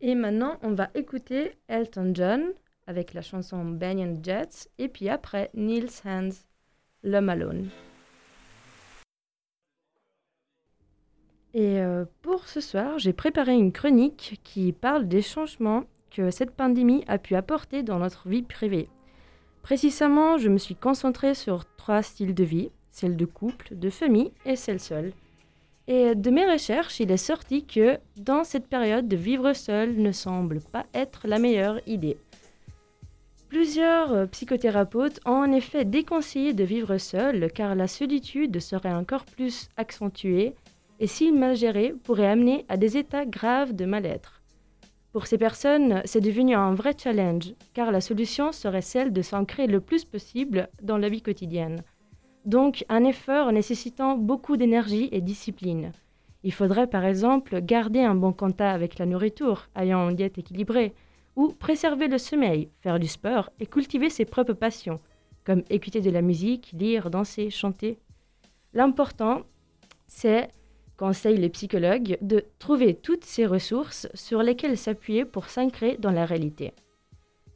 Et 0.00 0.14
maintenant, 0.14 0.58
on 0.62 0.72
va 0.72 0.88
écouter 0.94 1.52
Elton 1.68 2.12
John 2.14 2.44
avec 2.86 3.12
la 3.12 3.22
chanson 3.22 3.64
Banyan 3.64 4.14
Jets 4.22 4.68
et 4.78 4.88
puis 4.88 5.08
après 5.08 5.50
Nils 5.54 5.90
Hans, 6.04 6.30
L'homme 7.02 7.28
alone. 7.28 7.68
Et 11.52 11.78
euh, 11.80 12.06
pour 12.22 12.48
ce 12.48 12.62
soir, 12.62 12.98
j'ai 12.98 13.12
préparé 13.12 13.52
une 13.52 13.72
chronique 13.72 14.40
qui 14.42 14.72
parle 14.72 15.06
des 15.06 15.22
changements 15.22 15.84
que 16.10 16.30
cette 16.30 16.52
pandémie 16.52 17.04
a 17.06 17.18
pu 17.18 17.34
apporter 17.36 17.82
dans 17.82 17.98
notre 17.98 18.28
vie 18.28 18.42
privée. 18.42 18.88
Précisément, 19.62 20.38
je 20.38 20.48
me 20.48 20.58
suis 20.58 20.74
concentrée 20.74 21.34
sur 21.34 21.64
trois 21.76 22.02
styles 22.02 22.34
de 22.34 22.44
vie, 22.44 22.70
celle 22.94 23.16
de 23.16 23.24
couple, 23.24 23.74
de 23.74 23.90
famille 23.90 24.30
et 24.46 24.54
celle 24.54 24.78
seule. 24.78 25.12
Et 25.88 26.14
de 26.14 26.30
mes 26.30 26.50
recherches, 26.50 27.00
il 27.00 27.10
est 27.10 27.16
sorti 27.16 27.64
que 27.64 27.98
dans 28.16 28.44
cette 28.44 28.68
période, 28.68 29.08
de 29.08 29.16
vivre 29.16 29.52
seul 29.52 29.96
ne 29.96 30.12
semble 30.12 30.60
pas 30.60 30.86
être 30.94 31.26
la 31.26 31.38
meilleure 31.38 31.80
idée. 31.86 32.16
Plusieurs 33.48 34.12
euh, 34.12 34.26
psychothérapeutes 34.26 35.20
ont 35.26 35.42
en 35.42 35.52
effet 35.52 35.84
déconseillé 35.84 36.54
de 36.54 36.64
vivre 36.64 36.96
seul 36.98 37.50
car 37.52 37.74
la 37.74 37.86
solitude 37.86 38.58
serait 38.60 38.94
encore 38.94 39.24
plus 39.24 39.68
accentuée 39.76 40.54
et 41.00 41.06
s'il 41.06 41.34
mal 41.34 41.56
géré 41.56 41.94
pourrait 42.04 42.28
amener 42.28 42.64
à 42.68 42.76
des 42.76 42.96
états 42.96 43.26
graves 43.26 43.74
de 43.74 43.84
mal-être. 43.84 44.40
Pour 45.12 45.26
ces 45.26 45.38
personnes, 45.38 46.00
c'est 46.04 46.20
devenu 46.20 46.54
un 46.54 46.74
vrai 46.74 46.94
challenge 46.96 47.54
car 47.74 47.92
la 47.92 48.00
solution 48.00 48.52
serait 48.52 48.82
celle 48.82 49.12
de 49.12 49.22
s'ancrer 49.22 49.66
le 49.66 49.80
plus 49.80 50.04
possible 50.04 50.68
dans 50.82 50.98
la 50.98 51.08
vie 51.08 51.22
quotidienne. 51.22 51.82
Donc 52.44 52.84
un 52.88 53.04
effort 53.04 53.52
nécessitant 53.52 54.16
beaucoup 54.16 54.56
d'énergie 54.56 55.08
et 55.12 55.20
discipline. 55.20 55.92
Il 56.42 56.52
faudrait 56.52 56.86
par 56.86 57.04
exemple 57.04 57.60
garder 57.62 58.00
un 58.00 58.14
bon 58.14 58.32
contact 58.32 58.74
avec 58.74 58.98
la 58.98 59.06
nourriture, 59.06 59.68
ayant 59.74 60.10
une 60.10 60.16
diète 60.16 60.36
équilibrée, 60.36 60.92
ou 61.36 61.48
préserver 61.48 62.06
le 62.06 62.18
sommeil, 62.18 62.68
faire 62.80 63.00
du 63.00 63.08
sport 63.08 63.50
et 63.60 63.66
cultiver 63.66 64.10
ses 64.10 64.26
propres 64.26 64.52
passions, 64.52 65.00
comme 65.44 65.62
écouter 65.70 66.02
de 66.02 66.10
la 66.10 66.20
musique, 66.20 66.72
lire, 66.72 67.10
danser, 67.10 67.48
chanter. 67.48 67.98
L'important, 68.74 69.42
c'est, 70.06 70.48
conseillent 70.98 71.38
les 71.38 71.48
psychologues, 71.48 72.18
de 72.20 72.44
trouver 72.58 72.94
toutes 72.94 73.24
ces 73.24 73.46
ressources 73.46 74.06
sur 74.12 74.42
lesquelles 74.42 74.76
s'appuyer 74.76 75.24
pour 75.24 75.48
s'ancrer 75.48 75.96
dans 75.98 76.12
la 76.12 76.26
réalité. 76.26 76.72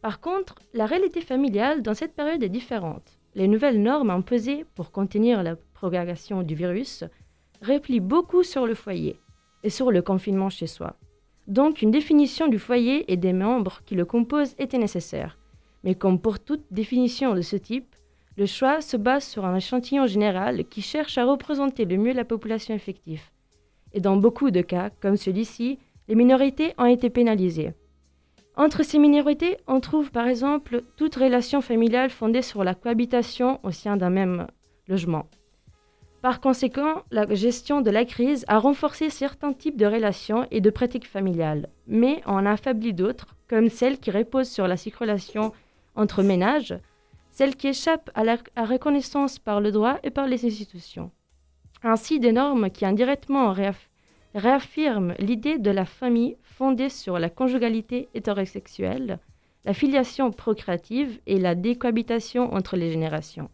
Par 0.00 0.20
contre, 0.20 0.54
la 0.72 0.86
réalité 0.86 1.20
familiale 1.20 1.82
dans 1.82 1.94
cette 1.94 2.14
période 2.14 2.42
est 2.42 2.48
différente. 2.48 3.17
Les 3.34 3.48
nouvelles 3.48 3.82
normes 3.82 4.10
imposées 4.10 4.64
pour 4.74 4.90
contenir 4.90 5.42
la 5.42 5.56
propagation 5.74 6.42
du 6.42 6.54
virus 6.54 7.04
replient 7.62 8.00
beaucoup 8.00 8.42
sur 8.42 8.66
le 8.66 8.74
foyer 8.74 9.20
et 9.62 9.70
sur 9.70 9.90
le 9.90 10.02
confinement 10.02 10.50
chez 10.50 10.66
soi. 10.66 10.96
Donc 11.46 11.82
une 11.82 11.90
définition 11.90 12.48
du 12.48 12.58
foyer 12.58 13.10
et 13.10 13.16
des 13.16 13.32
membres 13.32 13.80
qui 13.86 13.94
le 13.94 14.04
composent 14.04 14.54
était 14.58 14.78
nécessaire. 14.78 15.38
Mais 15.84 15.94
comme 15.94 16.20
pour 16.20 16.40
toute 16.40 16.64
définition 16.70 17.34
de 17.34 17.40
ce 17.40 17.56
type, 17.56 17.94
le 18.36 18.46
choix 18.46 18.80
se 18.80 18.96
base 18.96 19.24
sur 19.24 19.44
un 19.44 19.56
échantillon 19.56 20.06
général 20.06 20.64
qui 20.66 20.82
cherche 20.82 21.18
à 21.18 21.24
représenter 21.24 21.84
le 21.84 21.96
mieux 21.96 22.12
la 22.12 22.24
population 22.24 22.74
effective. 22.74 23.22
Et 23.92 24.00
dans 24.00 24.16
beaucoup 24.16 24.50
de 24.50 24.60
cas, 24.60 24.90
comme 25.00 25.16
celui-ci, 25.16 25.78
les 26.06 26.14
minorités 26.14 26.72
ont 26.78 26.84
été 26.84 27.10
pénalisées. 27.10 27.72
Entre 28.58 28.82
ces 28.82 28.98
minorités, 28.98 29.56
on 29.68 29.78
trouve 29.78 30.10
par 30.10 30.26
exemple 30.26 30.82
toute 30.96 31.14
relation 31.14 31.60
familiale 31.60 32.10
fondée 32.10 32.42
sur 32.42 32.64
la 32.64 32.74
cohabitation 32.74 33.60
au 33.62 33.70
sein 33.70 33.96
d'un 33.96 34.10
même 34.10 34.48
logement. 34.88 35.26
Par 36.22 36.40
conséquent, 36.40 37.04
la 37.12 37.32
gestion 37.32 37.82
de 37.82 37.90
la 37.92 38.04
crise 38.04 38.44
a 38.48 38.58
renforcé 38.58 39.10
certains 39.10 39.52
types 39.52 39.76
de 39.76 39.86
relations 39.86 40.44
et 40.50 40.60
de 40.60 40.70
pratiques 40.70 41.06
familiales, 41.06 41.68
mais 41.86 42.20
en 42.26 42.44
a 42.46 42.50
affaibli 42.50 42.92
d'autres, 42.92 43.36
comme 43.48 43.68
celles 43.68 44.00
qui 44.00 44.10
reposent 44.10 44.50
sur 44.50 44.66
la 44.66 44.76
circulation 44.76 45.52
entre 45.94 46.24
ménages, 46.24 46.76
celles 47.30 47.54
qui 47.54 47.68
échappent 47.68 48.10
à 48.16 48.24
la 48.24 48.38
reconnaissance 48.56 49.38
par 49.38 49.60
le 49.60 49.70
droit 49.70 50.00
et 50.02 50.10
par 50.10 50.26
les 50.26 50.44
institutions. 50.44 51.12
Ainsi, 51.84 52.18
des 52.18 52.32
normes 52.32 52.70
qui 52.70 52.84
indirectement 52.84 53.52
réaffirment 53.52 53.87
l'idée 54.34 55.58
de 55.58 55.70
la 55.70 55.84
famille 55.84 56.36
fondée 56.42 56.88
sur 56.88 57.18
la 57.18 57.30
conjugalité 57.30 58.08
hétérosexuelle, 58.14 59.18
la 59.64 59.74
filiation 59.74 60.30
procréative 60.30 61.18
et 61.26 61.38
la 61.38 61.54
décohabitation 61.54 62.52
entre 62.54 62.76
les 62.76 62.90
générations 62.90 63.50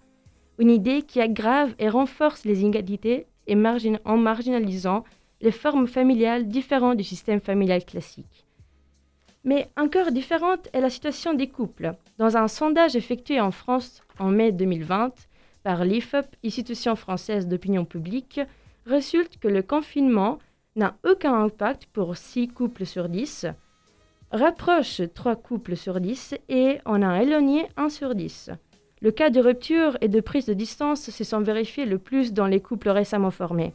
une 0.58 0.70
idée 0.70 1.02
qui 1.02 1.20
aggrave 1.20 1.74
et 1.78 1.88
renforce 1.88 2.44
les 2.44 2.62
inégalités 2.62 3.26
et 3.46 3.56
en 4.04 4.16
marginalisant 4.16 5.04
les 5.40 5.50
formes 5.50 5.86
familiales 5.86 6.48
différentes 6.48 6.96
du 6.96 7.04
système 7.04 7.40
familial 7.40 7.84
classique. 7.84 8.46
Mais 9.42 9.68
encore 9.76 10.10
différente 10.10 10.68
est 10.72 10.80
la 10.80 10.88
situation 10.88 11.34
des 11.34 11.48
couples. 11.48 11.92
Dans 12.16 12.36
un 12.36 12.48
sondage 12.48 12.96
effectué 12.96 13.40
en 13.40 13.50
France 13.50 14.02
en 14.18 14.30
mai 14.30 14.52
2020 14.52 15.12
par 15.62 15.84
l'IFOP, 15.84 16.26
Institution 16.44 16.96
française 16.96 17.46
d'opinion 17.46 17.84
publique, 17.84 18.40
résulte 18.86 19.38
que 19.38 19.48
le 19.48 19.62
confinement 19.62 20.38
n'a 20.76 20.96
aucun 21.04 21.34
impact 21.34 21.86
pour 21.92 22.16
6 22.16 22.48
couples 22.48 22.86
sur 22.86 23.08
10, 23.08 23.46
rapproche 24.32 25.02
3 25.14 25.36
couples 25.36 25.76
sur 25.76 26.00
10 26.00 26.34
et 26.48 26.78
en 26.84 27.02
a 27.02 27.22
éloigné 27.22 27.68
1 27.76 27.88
sur 27.88 28.14
10. 28.14 28.50
Le 29.00 29.10
cas 29.10 29.30
de 29.30 29.40
rupture 29.40 29.96
et 30.00 30.08
de 30.08 30.20
prise 30.20 30.46
de 30.46 30.54
distance 30.54 31.10
se 31.10 31.24
sont 31.24 31.40
vérifiés 31.40 31.84
le 31.84 31.98
plus 31.98 32.32
dans 32.32 32.46
les 32.46 32.60
couples 32.60 32.88
récemment 32.88 33.30
formés. 33.30 33.72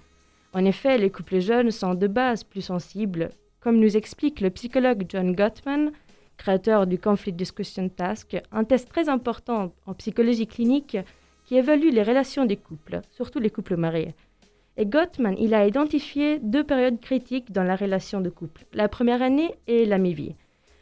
En 0.54 0.66
effet, 0.66 0.98
les 0.98 1.12
couples 1.12 1.40
jeunes 1.40 1.72
sont 1.72 1.94
de 1.94 2.08
base 2.08 2.44
plus 2.44 2.62
sensibles, 2.62 3.30
comme 3.60 3.80
nous 3.80 3.96
explique 3.96 4.42
le 4.42 4.50
psychologue 4.50 5.06
John 5.08 5.36
Gottman, 5.36 5.92
créateur 6.38 6.88
du 6.88 6.98
Conflict 6.98 7.38
Discussion 7.38 7.90
Task, 7.90 8.42
un 8.52 8.64
test 8.64 8.90
très 8.90 9.10
important 9.10 9.72
en 9.86 9.94
psychologie 9.94 10.48
clinique 10.48 10.98
qui 11.46 11.56
évalue 11.56 11.90
les 11.92 12.04
relations 12.04 12.46
des 12.46 12.58
couples, 12.58 13.02
surtout 13.12 13.40
les 13.40 13.50
couples 13.50 13.78
mariés. 13.78 14.16
Et 14.80 14.86
Gottman, 14.86 15.36
il 15.38 15.54
a 15.54 15.68
identifié 15.68 16.40
deux 16.40 16.64
périodes 16.64 17.02
critiques 17.02 17.52
dans 17.52 17.64
la 17.64 17.76
relation 17.76 18.22
de 18.22 18.30
couple, 18.30 18.64
la 18.72 18.88
première 18.88 19.22
année 19.22 19.54
et 19.68 19.86
la 19.86 19.98
mi-vie. 19.98 20.36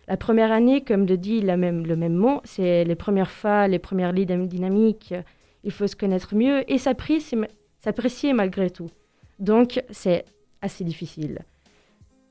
La 0.08 0.18
première 0.18 0.52
année, 0.52 0.82
comme 0.82 1.08
le 1.08 1.18
dit 1.18 1.42
le 1.42 1.58
même 1.58 2.14
mot, 2.14 2.40
c'est 2.44 2.84
les 2.84 2.96
premières 2.96 3.32
fois, 3.32 3.68
les 3.68 3.80
premières 3.80 4.12
lignes 4.12 4.48
dynamiques. 4.48 5.16
Il 5.64 5.72
faut 5.72 5.88
se 5.88 5.96
connaître 5.96 6.36
mieux 6.36 6.64
et 6.72 6.78
s'apprécier 6.78 8.34
malgré 8.34 8.70
tout. 8.70 8.92
Donc, 9.40 9.84
c'est 9.90 10.26
assez 10.62 10.84
difficile. 10.84 11.40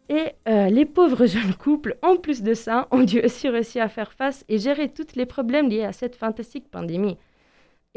Et 0.09 0.35
euh, 0.49 0.69
les 0.69 0.87
pauvres 0.87 1.27
jeunes 1.27 1.55
couples, 1.55 1.97
en 2.01 2.17
plus 2.17 2.45
de 2.45 2.55
ça, 2.55 2.87
ont 2.93 3.03
dû 3.03 3.21
aussi 3.21 3.49
réussir 3.49 3.83
à 3.83 3.89
faire 3.89 4.13
face 4.13 4.45
et 4.49 4.59
gérer 4.59 4.89
tous 4.89 5.17
les 5.17 5.27
problèmes 5.27 5.69
liés 5.69 5.83
à 5.83 5.93
cette 5.93 6.15
fantastique 6.15 6.71
pandémie. 6.71 7.19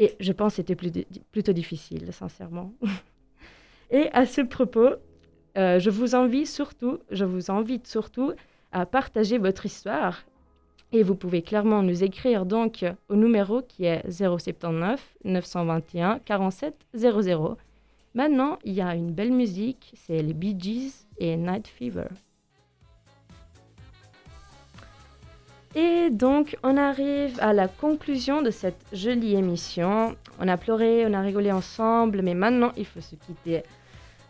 Et 0.00 0.16
je 0.18 0.32
pense 0.32 0.54
que 0.54 0.56
c'était 0.56 0.74
plutôt 0.74 1.52
difficile, 1.52 2.12
sincèrement. 2.12 2.72
et 3.90 4.08
à 4.12 4.26
ce 4.26 4.40
propos, 4.40 4.90
euh, 5.58 5.78
je 5.78 5.90
vous 5.90 6.14
envie 6.14 6.46
surtout, 6.46 6.98
je 7.10 7.24
vous 7.24 7.50
invite 7.50 7.86
surtout 7.86 8.32
à 8.72 8.86
partager 8.86 9.38
votre 9.38 9.66
histoire. 9.66 10.24
Et 10.92 11.02
vous 11.02 11.14
pouvez 11.14 11.42
clairement 11.42 11.82
nous 11.82 12.02
écrire 12.02 12.46
donc 12.46 12.84
au 13.08 13.14
numéro 13.14 13.62
qui 13.62 13.84
est 13.84 14.08
079 14.10 15.16
921 15.24 16.18
47 16.24 16.74
00. 16.94 17.56
Maintenant, 18.14 18.58
il 18.64 18.72
y 18.72 18.80
a 18.80 18.94
une 18.96 19.12
belle 19.12 19.32
musique, 19.32 19.92
c'est 19.94 20.20
les 20.20 20.34
Bee 20.34 20.56
Gees 20.58 21.06
et 21.18 21.36
Night 21.36 21.68
Fever. 21.68 22.08
Et 25.76 26.10
donc, 26.10 26.56
on 26.64 26.76
arrive 26.76 27.38
à 27.40 27.52
la 27.52 27.68
conclusion 27.68 28.42
de 28.42 28.50
cette 28.50 28.84
jolie 28.92 29.36
émission. 29.36 30.16
On 30.40 30.48
a 30.48 30.56
pleuré, 30.56 31.06
on 31.06 31.14
a 31.14 31.20
rigolé 31.20 31.52
ensemble, 31.52 32.22
mais 32.22 32.34
maintenant, 32.34 32.72
il 32.76 32.84
faut 32.84 33.00
se 33.00 33.14
quitter. 33.14 33.62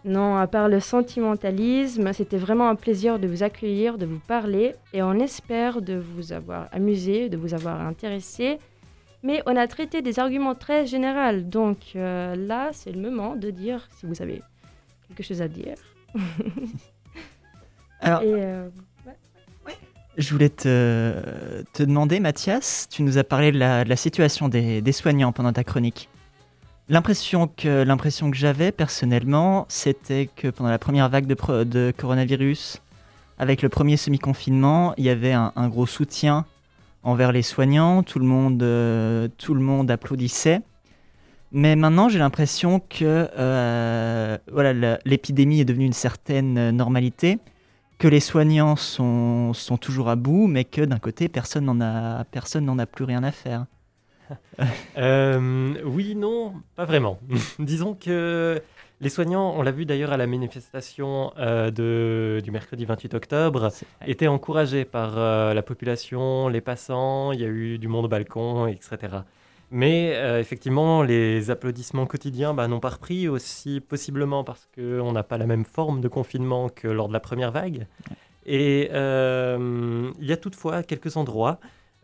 Non, 0.04 0.36
à 0.36 0.46
part 0.46 0.68
le 0.68 0.80
sentimentalisme, 0.80 2.12
c'était 2.14 2.38
vraiment 2.38 2.68
un 2.70 2.74
plaisir 2.74 3.18
de 3.18 3.28
vous 3.28 3.42
accueillir, 3.42 3.98
de 3.98 4.06
vous 4.06 4.18
parler, 4.18 4.74
et 4.94 5.02
on 5.02 5.14
espère 5.14 5.82
de 5.82 5.94
vous 5.94 6.32
avoir 6.32 6.68
amusé, 6.72 7.28
de 7.28 7.36
vous 7.36 7.52
avoir 7.52 7.80
intéressé. 7.82 8.58
Mais 9.22 9.42
on 9.44 9.54
a 9.56 9.66
traité 9.66 10.00
des 10.00 10.18
arguments 10.18 10.54
très 10.54 10.86
généraux, 10.86 11.42
donc 11.42 11.78
euh, 11.96 12.34
là, 12.34 12.70
c'est 12.72 12.92
le 12.92 13.00
moment 13.00 13.36
de 13.36 13.50
dire 13.50 13.86
si 13.98 14.06
vous 14.06 14.22
avez 14.22 14.40
quelque 15.08 15.22
chose 15.22 15.42
à 15.42 15.48
dire. 15.48 15.76
Alors, 18.00 18.22
euh, 18.24 18.70
je 20.16 20.32
voulais 20.32 20.48
te, 20.48 21.12
demander, 21.78 22.20
Mathias, 22.20 22.88
tu 22.90 23.02
nous 23.02 23.18
as 23.18 23.24
parlé 23.24 23.52
de 23.52 23.58
la, 23.58 23.96
situation 23.96 24.48
des 24.48 24.92
soignants 24.92 25.32
pendant 25.32 25.52
ta 25.52 25.64
chronique. 25.64 26.08
L'impression 26.90 27.46
que, 27.46 27.86
j'avais 28.32 28.72
personnellement, 28.72 29.64
c'était 29.68 30.28
que 30.34 30.48
pendant 30.48 30.70
la 30.70 30.78
première 30.80 31.08
vague 31.08 31.26
de, 31.26 31.94
coronavirus, 31.96 32.82
avec 33.38 33.62
le 33.62 33.68
premier 33.68 33.96
semi-confinement, 33.96 34.94
il 34.96 35.04
y 35.04 35.08
avait 35.08 35.32
un, 35.32 35.68
gros 35.68 35.86
soutien 35.86 36.46
envers 37.04 37.30
les 37.30 37.42
soignants, 37.42 38.02
tout 38.02 38.18
le 38.18 38.24
monde, 38.24 38.60
euh, 38.64 39.28
tout 39.38 39.54
le 39.54 39.60
monde 39.60 39.88
applaudissait. 39.88 40.62
Mais 41.52 41.76
maintenant, 41.76 42.08
j'ai 42.08 42.18
l'impression 42.18 42.80
que 42.80 43.28
euh, 43.38 44.36
voilà, 44.50 44.98
l'épidémie 45.04 45.60
est 45.60 45.64
devenue 45.64 45.86
une 45.86 45.92
certaine 45.92 46.72
normalité, 46.72 47.38
que 47.98 48.08
les 48.08 48.18
soignants 48.18 48.74
sont, 48.74 49.52
sont 49.54 49.76
toujours 49.76 50.08
à 50.08 50.16
bout, 50.16 50.48
mais 50.48 50.64
que 50.64 50.80
d'un 50.80 50.98
côté, 50.98 51.28
personne 51.28 51.66
n'en 51.66 51.80
a, 51.80 52.24
personne 52.24 52.64
n'en 52.64 52.80
a 52.80 52.86
plus 52.86 53.04
rien 53.04 53.22
à 53.22 53.30
faire. 53.30 53.66
Euh, 54.98 55.74
oui, 55.84 56.14
non, 56.14 56.52
pas 56.76 56.84
vraiment. 56.84 57.18
Disons 57.58 57.94
que 57.94 58.60
les 59.00 59.08
soignants, 59.08 59.54
on 59.56 59.62
l'a 59.62 59.70
vu 59.70 59.86
d'ailleurs 59.86 60.12
à 60.12 60.18
la 60.18 60.26
manifestation 60.26 61.32
euh, 61.38 61.70
de, 61.70 62.42
du 62.44 62.50
mercredi 62.50 62.84
28 62.84 63.14
octobre, 63.14 63.70
étaient 64.06 64.26
encouragés 64.26 64.84
par 64.84 65.16
euh, 65.16 65.54
la 65.54 65.62
population, 65.62 66.48
les 66.48 66.60
passants, 66.60 67.32
il 67.32 67.40
y 67.40 67.44
a 67.44 67.48
eu 67.48 67.78
du 67.78 67.88
monde 67.88 68.04
au 68.04 68.08
balcon, 68.08 68.66
etc. 68.66 68.98
Mais 69.70 70.12
euh, 70.16 70.38
effectivement, 70.38 71.02
les 71.02 71.50
applaudissements 71.50 72.04
quotidiens 72.04 72.52
bah, 72.52 72.68
n'ont 72.68 72.80
pas 72.80 72.90
repris 72.90 73.26
aussi 73.26 73.80
possiblement 73.80 74.44
parce 74.44 74.68
qu'on 74.74 75.12
n'a 75.12 75.22
pas 75.22 75.38
la 75.38 75.46
même 75.46 75.64
forme 75.64 76.02
de 76.02 76.08
confinement 76.08 76.68
que 76.68 76.88
lors 76.88 77.08
de 77.08 77.14
la 77.14 77.20
première 77.20 77.52
vague. 77.52 77.86
Et 78.44 78.90
il 78.90 80.26
y 80.26 80.32
a 80.32 80.36
toutefois 80.36 80.82
quelques 80.82 81.16
endroits, 81.16 81.58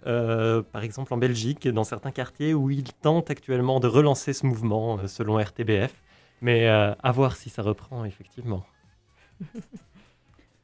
euh, 0.07 0.63
par 0.63 0.83
exemple 0.85 1.13
en 1.13 1.17
Belgique, 1.17 1.69
dans 1.69 1.85
certains 1.85 2.11
quartiers, 2.11 2.55
où 2.55 2.71
ils 2.71 2.93
tentent 2.93 3.31
actuellement 3.31 3.81
de 3.81 3.87
relancer 3.89 4.33
ce 4.33 4.47
mouvement 4.47 4.99
euh, 4.99 5.07
selon 5.07 5.39
RTBF. 5.39 6.03
Mais 6.41 6.69
euh, 6.69 6.95
à 7.03 7.13
voir 7.13 7.37
si 7.37 7.49
ça 7.49 7.63
reprend, 7.63 8.05
effectivement. 8.05 8.65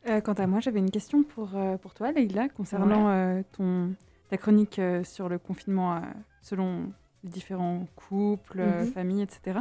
Euh, 0.08 0.20
quant 0.20 0.32
à 0.32 0.48
moi, 0.48 0.58
j'avais 0.58 0.80
une 0.80 0.90
question 0.90 1.22
pour, 1.22 1.50
euh, 1.54 1.76
pour 1.76 1.94
toi, 1.94 2.10
Leïla, 2.10 2.48
concernant 2.48 3.08
euh, 3.08 3.42
ton, 3.52 3.94
ta 4.30 4.36
chronique 4.36 4.80
euh, 4.80 5.04
sur 5.04 5.28
le 5.28 5.38
confinement 5.38 5.94
euh, 5.94 6.00
selon 6.40 6.92
différents 7.24 7.86
couples, 7.96 8.60
euh, 8.60 8.84
Mhm. 8.84 8.92
familles, 8.92 9.22
etc. 9.22 9.60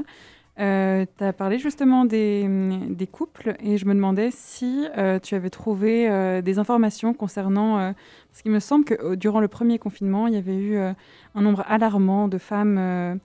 tu 0.58 1.24
as 1.24 1.34
parlé 1.34 1.58
justement 1.60 2.06
des, 2.06 2.44
hum, 2.46 2.94
des 2.94 3.08
couples 3.08 3.56
et 3.62 3.78
je 3.78 3.86
me 3.86 3.94
demandais 3.96 4.30
si 4.32 4.86
euh, 4.98 5.18
tu 5.20 5.34
avais 5.36 5.50
trouvé 5.50 6.10
euh, 6.10 6.42
des 6.42 6.60
informations 6.60 7.14
concernant... 7.14 7.80
euh, 7.80 7.92
parce 8.30 8.42
qu'il 8.44 8.52
me 8.52 8.60
semble 8.60 8.86
que 8.86 8.94
euh, 8.94 9.16
durant 9.16 9.40
le 9.40 9.48
premier 9.48 9.80
confinement, 9.80 10.28
il 10.28 10.34
y 10.34 10.38
avait 10.38 10.56
eu 10.56 10.76
euh, 10.76 10.94
un 11.36 11.42
nombre 11.42 11.64
alarmant 11.68 12.28
de 12.28 12.38
femmes... 12.38 13.20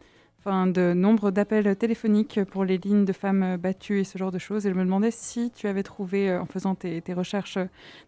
de 0.47 0.93
nombre 0.93 1.33
d'appels 1.33 1.75
téléphoniques 1.75 2.45
pour 2.45 2.65
les 2.65 2.79
lignes 2.79 3.05
de 3.05 3.13
femmes 3.13 3.57
battues 3.57 4.01
et 4.01 4.05
ce 4.05 4.17
genre 4.17 4.31
de 4.31 4.39
choses. 4.39 4.65
Et 4.67 4.71
je 4.71 4.75
me 4.75 4.85
demandais 4.85 5.11
si 5.11 5.51
tu 5.51 5.67
avais 5.67 5.83
trouvé, 5.83 6.31
euh, 6.31 6.41
en 6.41 6.47
faisant 6.47 6.77
tes, 6.77 7.03
recherches, 7.15 7.59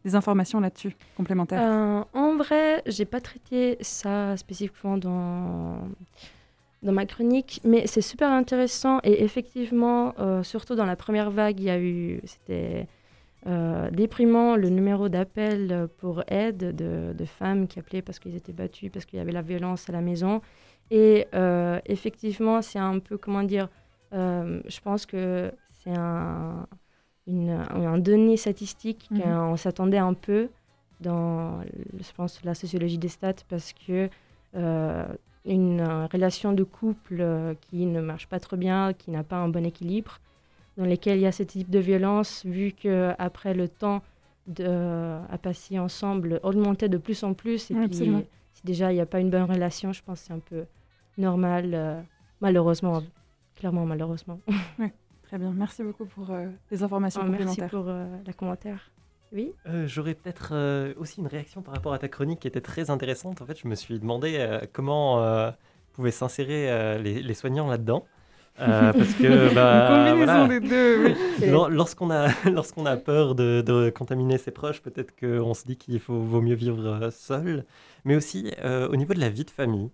des 0.04 0.14
informations 0.14 0.61
là-dessus, 0.61 0.95
complémentaires. 1.16 1.61
Euh, 1.61 2.04
en 2.14 2.37
vrai, 2.37 2.83
j'ai 2.87 3.07
pas 3.07 3.21
traité 3.21 3.76
ça 3.80 4.37
spécifiquement 4.37 4.99
dans, 4.99 5.78
dans 6.85 6.92
ma 6.92 7.07
chronique, 7.07 7.61
mais 7.64 7.88
c'est 7.88 8.02
super 8.02 8.30
intéressant 8.30 9.00
et 9.02 9.25
effectivement, 9.25 10.14
euh, 10.21 10.45
surtout 10.45 10.76
dans 10.76 10.87
la 10.87 10.97
première 10.97 11.33
vague, 11.33 11.59
il 11.59 11.66
y 11.66 11.71
a 11.71 11.80
eu, 11.80 12.21
c'était 12.25 12.87
déprimant 13.92 14.57
le 14.57 14.68
numéro 14.68 15.09
d'appel 15.09 15.88
pour 15.97 16.23
aide 16.28 16.76
de, 16.76 17.14
de 17.16 17.25
femmes 17.25 17.66
qui 17.66 17.78
appelaient 17.78 18.02
parce 18.02 18.18
qu'ils 18.18 18.37
étaient 18.37 18.52
battus, 18.52 18.90
parce 18.92 19.07
qu'il 19.07 19.18
y 19.18 19.23
avait 19.23 19.33
la 19.33 19.40
violence 19.40 19.88
à 19.88 19.92
la 19.92 20.02
maison. 20.02 20.42
Et 20.90 21.26
euh, 21.35 21.80
effectivement, 21.87 22.62
c'est 22.62 22.78
un 22.78 22.99
peu, 22.99 23.18
comment 23.18 23.42
dire, 23.42 23.68
euh, 24.14 24.61
je 24.66 24.80
pense 24.80 25.07
que 25.07 25.52
c'est 25.73 25.95
un, 25.95 26.66
une, 27.26 27.50
un 27.50 27.99
donné 27.99 28.37
statistique 28.37 29.11
Mhm. 29.11 29.23
qu'on 29.23 29.57
s'attendait 29.57 29.99
un 29.99 30.14
peu 30.14 30.50
dans, 31.00 31.61
je 31.62 32.12
pense, 32.14 32.42
la 32.45 32.54
sociologie 32.54 32.99
des 32.99 33.09
stats 33.09 33.35
parce 33.49 33.73
que 33.73 34.09
euh, 34.57 35.07
une 35.45 35.83
relation 36.12 36.52
de 36.52 36.64
couple 36.64 37.57
qui 37.61 37.87
ne 37.87 38.00
marche 38.00 38.26
pas 38.28 38.40
trop 38.40 38.57
bien, 38.57 38.92
qui 38.95 39.11
n'a 39.11 39.25
pas 39.25 39.37
un 39.37 39.49
bon 39.49 39.64
équilibre, 39.64 40.18
dans 40.76 40.85
lesquels 40.85 41.18
il 41.18 41.23
y 41.23 41.26
a 41.26 41.33
ce 41.33 41.42
type 41.42 41.71
de 41.71 41.78
violence, 41.78 42.45
vu 42.47 42.73
que 42.73 43.12
après 43.18 43.54
le 43.54 43.68
temps 43.68 44.02
de, 44.47 44.66
à 45.30 45.38
passer 45.38 45.78
ensemble 45.78 46.40
augmentait 46.42 46.88
de 46.88 46.99
plus 46.99 47.23
en 47.25 47.35
plus, 47.35 47.71
et 47.71 47.75
Oui, 47.75 47.84
puis 47.84 47.84
absolument. 47.84 48.25
si 48.52 48.62
déjà 48.65 48.93
il 48.93 48.97
n'y 48.97 49.00
a 49.00 49.06
pas 49.06 49.21
une 49.21 49.30
bonne 49.30 49.45
relation, 49.50 49.93
je 49.93 50.02
pense 50.02 50.21
que 50.21 50.26
c'est 50.28 50.32
un 50.32 50.39
peu 50.41 50.67
normal, 51.19 51.71
euh, 51.75 52.00
malheureusement, 52.41 53.02
clairement 53.57 53.85
malheureusement. 53.87 54.41
Très 55.25 55.37
bien, 55.39 55.52
merci 55.54 55.83
beaucoup 55.83 56.07
pour 56.07 56.31
euh, 56.31 56.47
les 56.71 56.83
informations 56.83 57.21
Ah, 57.23 57.28
merci 57.28 57.45
complémentaires. 57.45 57.71
pour 57.71 57.89
euh, 57.89 58.07
la 58.26 58.33
commentaire. 58.33 58.91
Oui? 59.33 59.52
Euh, 59.67 59.87
J'aurais 59.87 60.15
peut-être 60.15 60.50
euh, 60.52 60.95
aussi 60.97 61.21
une 61.21 61.26
réaction 61.26 61.61
par 61.61 61.75
rapport 61.75 61.93
à 61.93 61.99
ta 61.99 62.09
chronique 62.09 62.41
qui 62.41 62.49
était 62.49 62.63
très 62.63 62.89
intéressante. 62.89 63.43
En 63.43 63.47
fait, 63.47 63.59
je 63.63 63.69
me 63.69 63.75
suis 63.75 63.99
demandé 63.99 64.37
euh, 64.39 64.61
comment 64.73 65.23
euh, 65.23 65.50
pouvaient 65.93 66.13
s'insérer 66.13 66.71
euh, 66.71 66.97
les, 66.99 67.21
les 67.23 67.35
soignants 67.35 67.69
là-dedans. 67.69 68.07
Euh, 68.61 68.93
parce 68.97 69.13
que 69.15 69.54
bah, 69.54 70.15
voilà. 70.15 70.49
des 70.49 70.61
deux, 70.61 71.04
oui. 71.09 71.15
Lorsqu'on 71.71 72.11
a, 72.11 72.28
lorsqu'on 72.50 72.87
a 72.87 72.97
peur 72.97 73.35
de, 73.35 73.61
de 73.61 73.91
contaminer 73.91 74.39
ses 74.39 74.50
proches, 74.50 74.81
peut-être 74.81 75.15
qu'on 75.15 75.52
se 75.52 75.65
dit 75.67 75.76
qu'il 75.76 76.00
faut, 76.00 76.21
vaut 76.21 76.41
mieux 76.41 76.54
vivre 76.57 77.11
seul. 77.13 77.67
Mais 78.07 78.17
aussi, 78.17 78.50
euh, 78.65 78.89
au 78.89 78.97
niveau 78.97 79.13
de 79.13 79.21
la 79.21 79.28
vie 79.28 79.45
de 79.45 79.50
famille, 79.50 79.91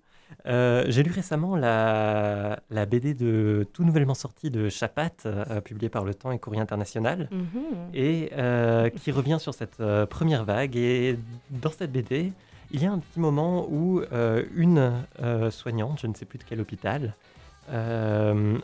euh, 0.47 0.85
j'ai 0.88 1.03
lu 1.03 1.11
récemment 1.11 1.57
la, 1.57 2.61
la 2.70 2.87
BD 2.87 3.14
de 3.14 3.66
tout 3.73 3.85
nouvellement 3.85 4.14
sortie 4.14 4.51
de 4.51 4.68
Chapat, 4.68 5.11
euh, 5.27 5.61
publiée 5.61 5.88
par 5.88 6.05
Le 6.05 6.14
Temps 6.14 6.31
et 6.33 6.38
Courrier 6.38 6.61
International, 6.62 7.29
Mhm. 7.31 7.49
et 7.94 8.31
euh, 8.37 8.88
qui 8.90 9.11
revient 9.12 9.38
sur 9.40 9.55
cette 9.55 9.83
première 10.11 10.44
vague. 10.44 10.77
Et 10.77 11.18
dans 11.51 11.70
cette 11.70 11.92
BD, 11.92 12.33
il 12.70 12.83
y 12.83 12.87
a 12.87 12.92
un 12.92 12.99
petit 12.99 13.20
moment 13.20 13.66
où 13.70 14.03
une 14.55 14.92
soignante, 15.51 16.01
je 16.01 16.07
ne 16.07 16.14
sais 16.14 16.25
plus 16.25 16.38
de 16.38 16.44
quel 16.44 16.61
hôpital, 16.61 17.14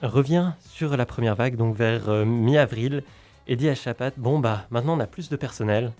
revient 0.02 0.52
sur 0.60 0.96
la 0.96 1.06
première 1.06 1.34
vague, 1.36 1.56
donc 1.56 1.76
vers 1.76 2.08
mi-avril, 2.26 3.02
et 3.46 3.56
dit 3.56 3.68
à 3.68 3.74
Chapat, 3.74 4.12
bon 4.16 4.38
bah 4.38 4.66
maintenant 4.70 4.96
on 4.96 5.00
a 5.00 5.06
plus 5.06 5.28
de 5.28 5.36
personnel. 5.36 5.92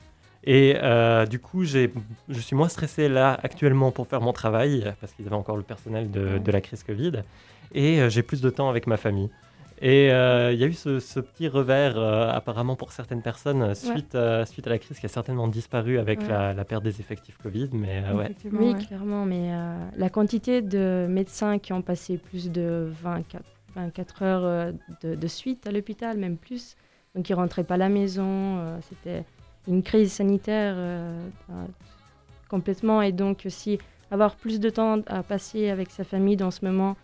Et 0.45 0.75
euh, 0.83 1.27
du 1.27 1.39
coup, 1.39 1.65
j'ai- 1.65 1.93
je 2.29 2.41
suis 2.41 2.57
moins 2.57 2.69
stressé 2.69 3.09
là 3.09 3.39
actuellement 3.43 3.91
pour 3.91 4.07
faire 4.07 4.21
mon 4.23 4.33
travail, 4.33 4.93
parce 5.01 5.13
qu'ils 5.13 5.27
avaient 5.27 5.37
encore 5.37 5.57
le 5.57 5.63
personnel 5.63 6.11
de, 6.11 6.39
de 6.39 6.51
la 6.53 6.61
crise 6.61 6.83
Covid, 6.83 7.13
et 7.75 8.01
euh, 8.01 8.09
j'ai 8.09 8.23
plus 8.23 8.41
de 8.41 8.49
temps 8.51 8.71
avec 8.71 8.87
ma 8.87 8.97
famille. 8.97 9.29
Et 9.83 10.11
euh, 10.13 10.53
il 10.53 10.59
y 10.59 10.65
a 10.65 10.67
eu 10.67 10.75
ce, 10.75 11.01
ce 11.01 11.21
petit 11.21 11.49
revers, 11.49 11.97
euh, 11.99 12.31
apparemment 12.31 12.77
pour 12.77 12.93
certaines 12.93 13.23
personnes, 13.23 13.75
suite, 13.75 14.15
euh, 14.15 14.45
suite 14.45 14.67
à 14.67 14.71
la 14.71 14.79
crise 14.79 14.99
qui 14.99 15.07
a 15.07 15.09
certainement 15.09 15.49
disparu 15.49 15.99
avec 15.99 16.21
Ouais. 16.21 16.29
la, 16.29 16.53
la 16.53 16.65
perte 16.67 16.85
des 16.85 17.01
effectifs 17.01 17.39
Covid. 17.39 17.71
Mais 17.73 18.03
euh, 18.07 18.15
ouais, 18.15 18.31
Oui, 18.53 18.73
ouais. 18.73 18.79
clairement, 18.87 19.25
mais 19.25 19.53
euh, 19.55 19.75
la 19.97 20.11
quantité 20.11 20.61
de 20.61 21.07
médecins 21.09 21.59
qui 21.59 21.73
ont 21.73 21.81
passé 21.81 22.19
plus 22.19 22.51
de 22.51 22.91
24, 23.03 23.43
24 23.75 24.23
heures 24.23 24.73
de, 25.03 25.15
de 25.15 25.27
suite 25.27 25.67
à 25.67 25.71
l'hôpital, 25.73 26.19
même 26.19 26.37
plus, 26.37 26.77
donc 27.15 27.29
ils 27.31 27.35
rentraient 27.35 27.65
pas 27.65 27.75
à 27.75 27.79
la 27.79 27.89
maison, 27.89 28.59
euh, 28.59 28.79
c'était 28.89 29.25
une 29.69 29.83
crise 29.83 30.13
sanitaire 30.13 30.75
euh, 30.77 31.29
euh, 31.51 31.65
complètement, 32.49 33.03
et 33.03 33.13
donc 33.13 33.43
aussi 33.47 33.79
avoir 34.11 34.35
plus 34.35 34.59
de 34.61 34.71
temps 34.71 35.01
à 35.07 35.23
passer 35.23 35.69
avec 35.71 35.91
sa 35.91 36.05
famille 36.05 36.37
dans 36.37 36.51
ce 36.51 36.65
moment 36.65 36.97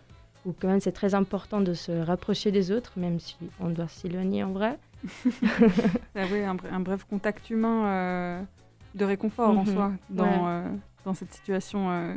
où 0.45 0.53
quand 0.59 0.67
même 0.67 0.79
c'est 0.79 0.91
très 0.91 1.15
important 1.15 1.61
de 1.61 1.73
se 1.73 1.91
rapprocher 1.91 2.51
des 2.51 2.71
autres, 2.71 2.93
même 2.97 3.19
si 3.19 3.35
on 3.59 3.69
doit 3.69 3.87
s'éloigner 3.87 4.43
en 4.43 4.51
vrai. 4.51 4.77
Ah 6.15 6.25
oui, 6.31 6.43
un, 6.43 6.55
br- 6.55 6.71
un 6.71 6.79
bref 6.79 7.03
contact 7.09 7.49
humain 7.51 7.85
euh, 7.85 8.41
de 8.95 9.05
réconfort 9.05 9.49
en 9.49 9.63
Mhm. 9.65 9.73
soi 9.73 9.91
dans, 10.09 10.23
Ouais. 10.23 10.39
euh, 10.49 10.69
dans 11.05 11.13
cette 11.13 11.31
situation 11.33 11.91
euh, 11.91 12.15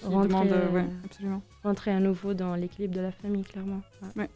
qui 0.00 0.06
Rentrer, 0.06 0.28
demande... 0.28 0.72
ouais, 0.74 0.86
absolument. 1.04 1.42
rentrer 1.62 1.92
à 1.92 2.00
nouveau 2.00 2.34
dans 2.34 2.54
l'équilibre 2.56 2.94
de 2.94 3.00
la 3.00 3.12
famille, 3.12 3.44
clairement. 3.44 3.80
Ouais. 4.16 4.28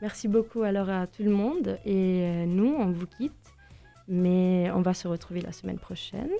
Merci 0.00 0.26
beaucoup 0.28 0.62
alors 0.62 0.88
à 0.88 1.06
tout 1.06 1.22
le 1.22 1.30
monde 1.30 1.78
et 1.84 2.44
nous, 2.46 2.74
on 2.78 2.90
vous 2.90 3.06
quitte, 3.06 3.41
mais 4.08 4.70
on 4.72 4.82
va 4.82 4.94
se 4.94 5.08
retrouver 5.08 5.40
la 5.40 5.52
semaine 5.52 5.78
prochaine. 5.78 6.30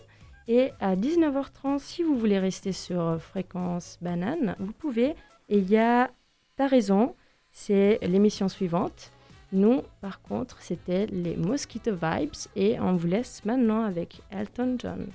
Et 0.49 0.73
à 0.81 0.97
19h30, 0.97 1.79
si 1.79 2.03
vous 2.03 2.19
voulez 2.19 2.39
rester 2.39 2.73
sur 2.73 3.21
Fréquence 3.21 3.99
Banane, 4.01 4.57
vous 4.59 4.73
pouvez. 4.73 5.15
Et 5.49 5.59
il 5.59 5.71
y 5.71 5.79
a 5.79 6.11
T'as 6.57 6.67
raison, 6.67 7.15
c'est 7.51 7.99
l'émission 8.03 8.49
suivante. 8.49 9.11
Nous, 9.53 9.83
par 10.03 10.21
contre, 10.21 10.61
c'était 10.61 11.07
les 11.07 11.35
Mosquito 11.35 11.93
Vibes 11.93 12.37
et 12.57 12.79
on 12.79 12.95
vous 12.95 13.07
laisse 13.07 13.45
maintenant 13.47 13.85
avec 13.85 14.21
Elton 14.31 14.77
John. 14.79 15.07